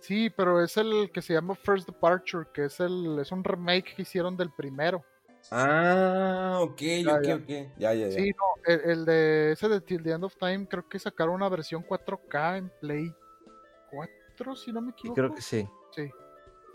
[0.00, 3.94] Sí, pero es el que se llama First Departure, que es el es un remake
[3.94, 5.04] que hicieron del primero.
[5.50, 7.34] Ah, ok, Ya, ok, ya.
[7.36, 7.48] ok.
[7.48, 8.10] Ya, ya, ya.
[8.10, 11.34] Sí, no, el, el de ese de Till the End of Time creo que sacaron
[11.34, 13.12] una versión 4K en Play
[13.90, 15.14] 4, si no me equivoco.
[15.14, 15.68] creo que sí.
[15.94, 16.10] Sí.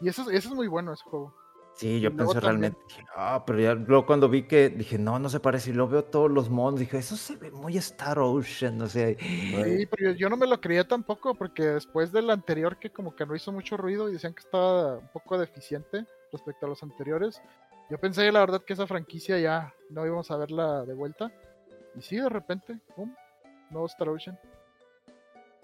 [0.02, 1.34] Y ese, es- ese es muy bueno ese juego.
[1.78, 2.80] Sí, yo pensé realmente,
[3.16, 6.04] ah, pero ya luego cuando vi que dije, no, no se parece, y lo veo
[6.04, 9.16] todos los mods, dije, eso se ve muy Star Ocean, no sé.
[9.20, 13.28] Sí, pero yo, no me lo creía tampoco porque después del anterior que como que
[13.28, 17.40] no hizo mucho ruido y decían que estaba un poco deficiente respecto a los anteriores,
[17.92, 21.32] yo pensé la verdad que esa franquicia ya no íbamos a verla de vuelta.
[21.96, 23.14] Y sí, de repente, ¡pum!
[23.70, 24.40] Nuevo Star Ocean.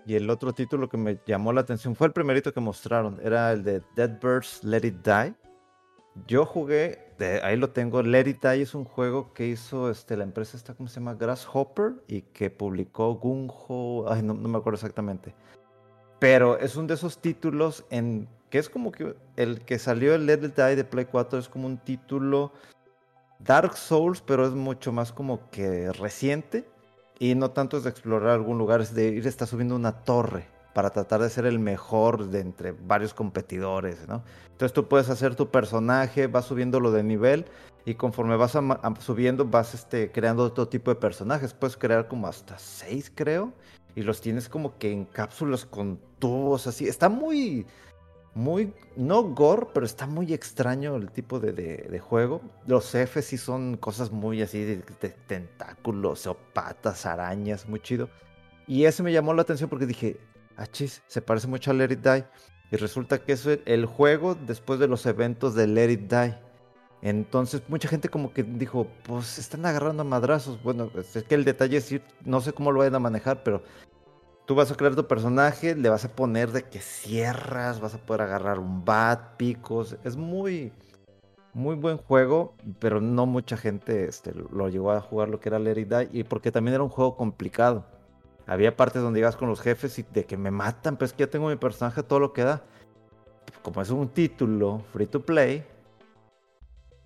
[0.06, 3.52] Y el otro título que me llamó la atención fue el primerito que mostraron, era
[3.52, 5.34] el de Dead Birds Let It Die.
[6.28, 10.16] Yo jugué, de- ahí lo tengo, Let It Die es un juego que hizo este,
[10.16, 11.16] la empresa esta, ¿cómo se llama?
[11.16, 15.34] Grasshopper y que publicó Gunho, ay, no, no me acuerdo exactamente.
[16.20, 20.28] Pero es un de esos títulos en que es como que el que salió el
[20.28, 22.54] Let It Die de Play 4 es como un título
[23.40, 26.66] Dark Souls, pero es mucho más como que reciente.
[27.20, 30.53] Y no tanto es de explorar algún lugar, es de ir está subiendo una torre
[30.74, 34.24] para tratar de ser el mejor de entre varios competidores, ¿no?
[34.52, 37.46] Entonces tú puedes hacer tu personaje, vas subiéndolo de nivel
[37.86, 38.58] y conforme vas
[39.00, 41.54] subiendo vas este, creando otro tipo de personajes.
[41.54, 43.54] Puedes crear como hasta seis, creo,
[43.96, 46.88] y los tienes como que en cápsulas con tubos, así.
[46.88, 47.66] Está muy,
[48.34, 52.42] muy, no gore, pero está muy extraño el tipo de, de- juego.
[52.66, 54.78] Los jefes sí son cosas muy así de,
[55.28, 58.10] tentáculos o patas, arañas, muy chido.
[58.66, 60.18] Y ese me llamó la atención porque dije,
[60.58, 62.26] ah, chis, se parece mucho a Let It Die.
[62.72, 66.36] Y resulta que es el- juego después de los eventos de Let It Die.
[67.02, 70.62] Entonces mucha gente como que dijo, pues están agarrando a madrazos.
[70.64, 73.62] Bueno, es que el detalle es ir, no sé cómo lo vayan a manejar, pero
[74.46, 77.98] Tú vas a crear tu personaje, le vas a poner de que cierras, vas a
[77.98, 79.96] poder agarrar un bat, picos.
[80.04, 80.74] Es muy,
[81.54, 85.60] muy buen juego, pero no mucha gente este, lo llegó a jugar lo que era
[85.60, 87.86] Let Die, y porque también era un juego complicado.
[88.48, 91.24] Había partes donde ibas con los jefes y de que me matan, pero es que
[91.26, 92.62] ya tengo mi personaje todo lo que da.
[93.62, 95.64] Como es un título free to play,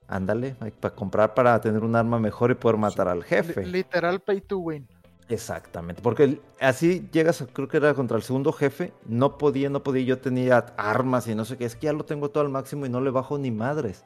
[0.07, 3.65] ándale, para comprar para tener un arma mejor y poder matar al jefe.
[3.65, 4.87] literal pay to win.
[5.29, 9.83] Exactamente, porque así llegas, a- creo que era contra el segundo jefe, no podía, no
[9.83, 12.49] podía, yo tenía armas y no sé qué, es que ya lo tengo todo al
[12.49, 14.05] máximo y no le bajo ni madres.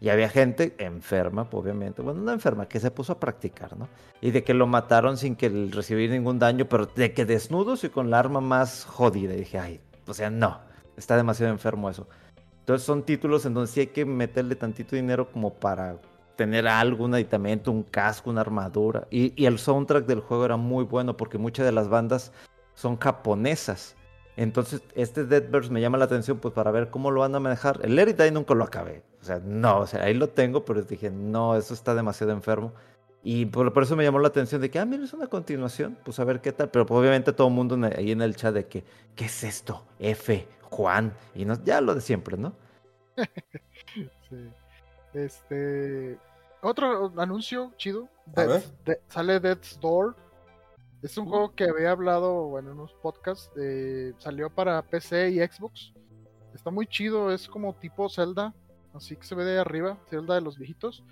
[0.00, 3.88] Y había gente enferma, obviamente, bueno, no enferma, que se puso a practicar, ¿no?
[4.20, 7.88] Y de que lo mataron sin que recibir ningún daño, pero de que desnudos y
[7.88, 9.34] con la arma más jodida.
[9.34, 10.60] Y dije, ay, o sea, no,
[10.96, 12.06] está demasiado enfermo eso.
[12.60, 15.96] Entonces son títulos en donde sí hay que meterle tantito dinero como para
[16.36, 19.06] tener algo, un aditamento, un casco, una armadura.
[19.10, 22.32] Y, y el soundtrack del juego era muy bueno porque muchas de las bandas
[22.74, 23.96] son japonesas.
[24.36, 27.80] Entonces, este Deadverse me llama la atención pues para ver cómo lo van a manejar.
[27.82, 29.02] El Die nunca lo acabé.
[29.26, 32.72] O sea, no, o sea, ahí lo tengo, pero dije, no, eso está demasiado enfermo.
[33.24, 35.98] Y por, por eso me llamó la atención de que, ah, mira, es una continuación,
[36.04, 36.70] pues a ver qué tal.
[36.70, 38.84] Pero pues, obviamente todo el mundo en el- ahí en el chat de que,
[39.16, 39.82] ¿qué es esto?
[39.98, 41.12] F, Juan.
[41.34, 42.52] Y no, ya lo de siempre, ¿no?
[44.30, 44.36] Sí.
[45.14, 46.18] Este.
[46.62, 48.08] Otro anuncio chido.
[48.26, 50.14] Death's- de- sale Death's Door.
[51.02, 51.22] Es Uh.
[51.22, 53.50] un juego que había hablado bueno, en unos podcasts.
[53.58, 55.92] eh, salió para PC y Xbox.
[56.54, 57.32] Está muy chido.
[57.32, 58.54] Es como tipo Zelda.
[58.96, 59.98] Así que se ve de arriba.
[60.08, 61.04] Zelda de los viejitos.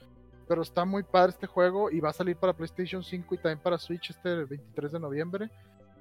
[0.49, 1.91] Pero está muy padre este juego.
[1.91, 5.51] Y va a salir para PlayStation 5 y también para Switch este 23 de noviembre.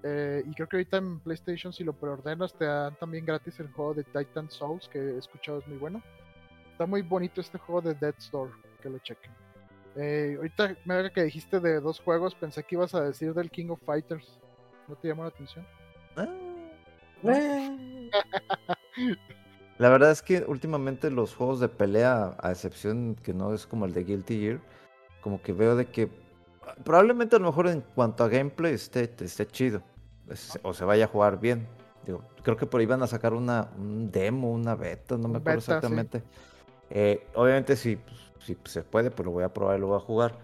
[0.04, 3.72] Eh, y creo que ahorita en PlayStation, si lo preordenas, te dan también gratis el
[3.72, 6.02] juego de Titan Souls, que he escuchado es muy bueno.
[6.72, 8.52] Está muy bonito este juego de Death's Door,
[8.82, 9.32] que lo chequen.
[9.96, 13.70] Eh, ahorita me que dijiste de dos juegos, pensé que ibas a decir del King
[13.70, 14.40] of Fighters.
[14.88, 15.66] ¿No te llamó la atención?
[19.78, 23.86] La verdad es que últimamente los juegos de pelea, a excepción que no es como
[23.86, 24.60] el de Guilty Gear,
[25.22, 26.10] como que veo de que
[26.84, 29.82] probablemente a lo mejor en cuanto a gameplay esté, esté chido
[30.62, 31.68] o se vaya a jugar bien.
[32.06, 35.38] Digo, creo que por ahí van a sacar una, un demo, una beta, no me
[35.38, 35.72] acuerdo beta, sí.
[35.72, 36.24] exactamente.
[36.90, 37.98] Eh, obviamente si,
[38.40, 40.38] si se puede, pues lo voy a probar y lo voy a jugar.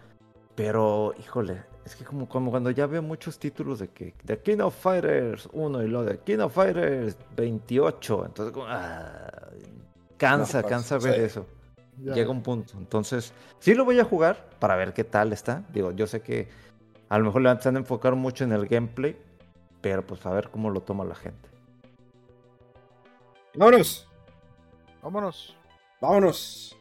[0.56, 4.60] Pero, híjole, es que como, como cuando ya veo muchos títulos de que de King
[4.60, 9.50] of Fighters 1 y lo de King of Fighters 28, entonces como, ah,
[10.18, 11.22] cansa, No, pues, cansa ver sí.
[11.22, 11.46] eso.
[11.98, 12.14] Ya.
[12.14, 12.76] Llega un punto.
[12.78, 15.64] Entonces, sí lo voy a jugar para ver qué tal está.
[15.74, 16.48] Digo, yo sé que
[17.10, 19.18] a lo mejor le van a enfocar mucho en el gameplay,
[19.82, 21.50] pero pues a ver cómo lo toma la gente.
[23.56, 24.08] Vámonos.
[25.02, 25.58] Vámonos.
[26.00, 26.78] Vámonos.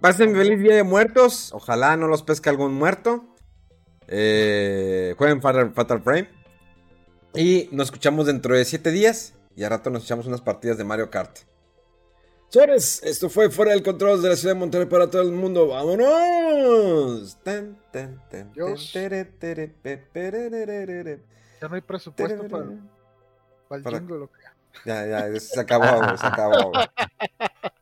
[0.00, 1.52] Pasen feliz día de muertos.
[1.52, 3.24] Ojalá no los pesque algún muerto.
[4.14, 6.28] Eh, jueguen Fatal, Fatal Frame.
[7.34, 9.32] Y nos escuchamos dentro de 7 días.
[9.56, 11.38] Y a rato nos echamos unas partidas de Mario Kart.
[12.50, 15.68] Señores, esto fue Fuera del Control de la ciudad de Monterrey para todo el mundo.
[15.68, 17.38] ¡Vámonos!
[17.42, 18.92] Tan, tan, tan, Dios.
[18.92, 19.08] Ya
[21.68, 22.64] no hay presupuesto para,
[23.68, 24.18] para el Para- jingle.
[24.18, 24.42] lo que-
[24.84, 26.72] Ya, ya, se acabó, se acabó.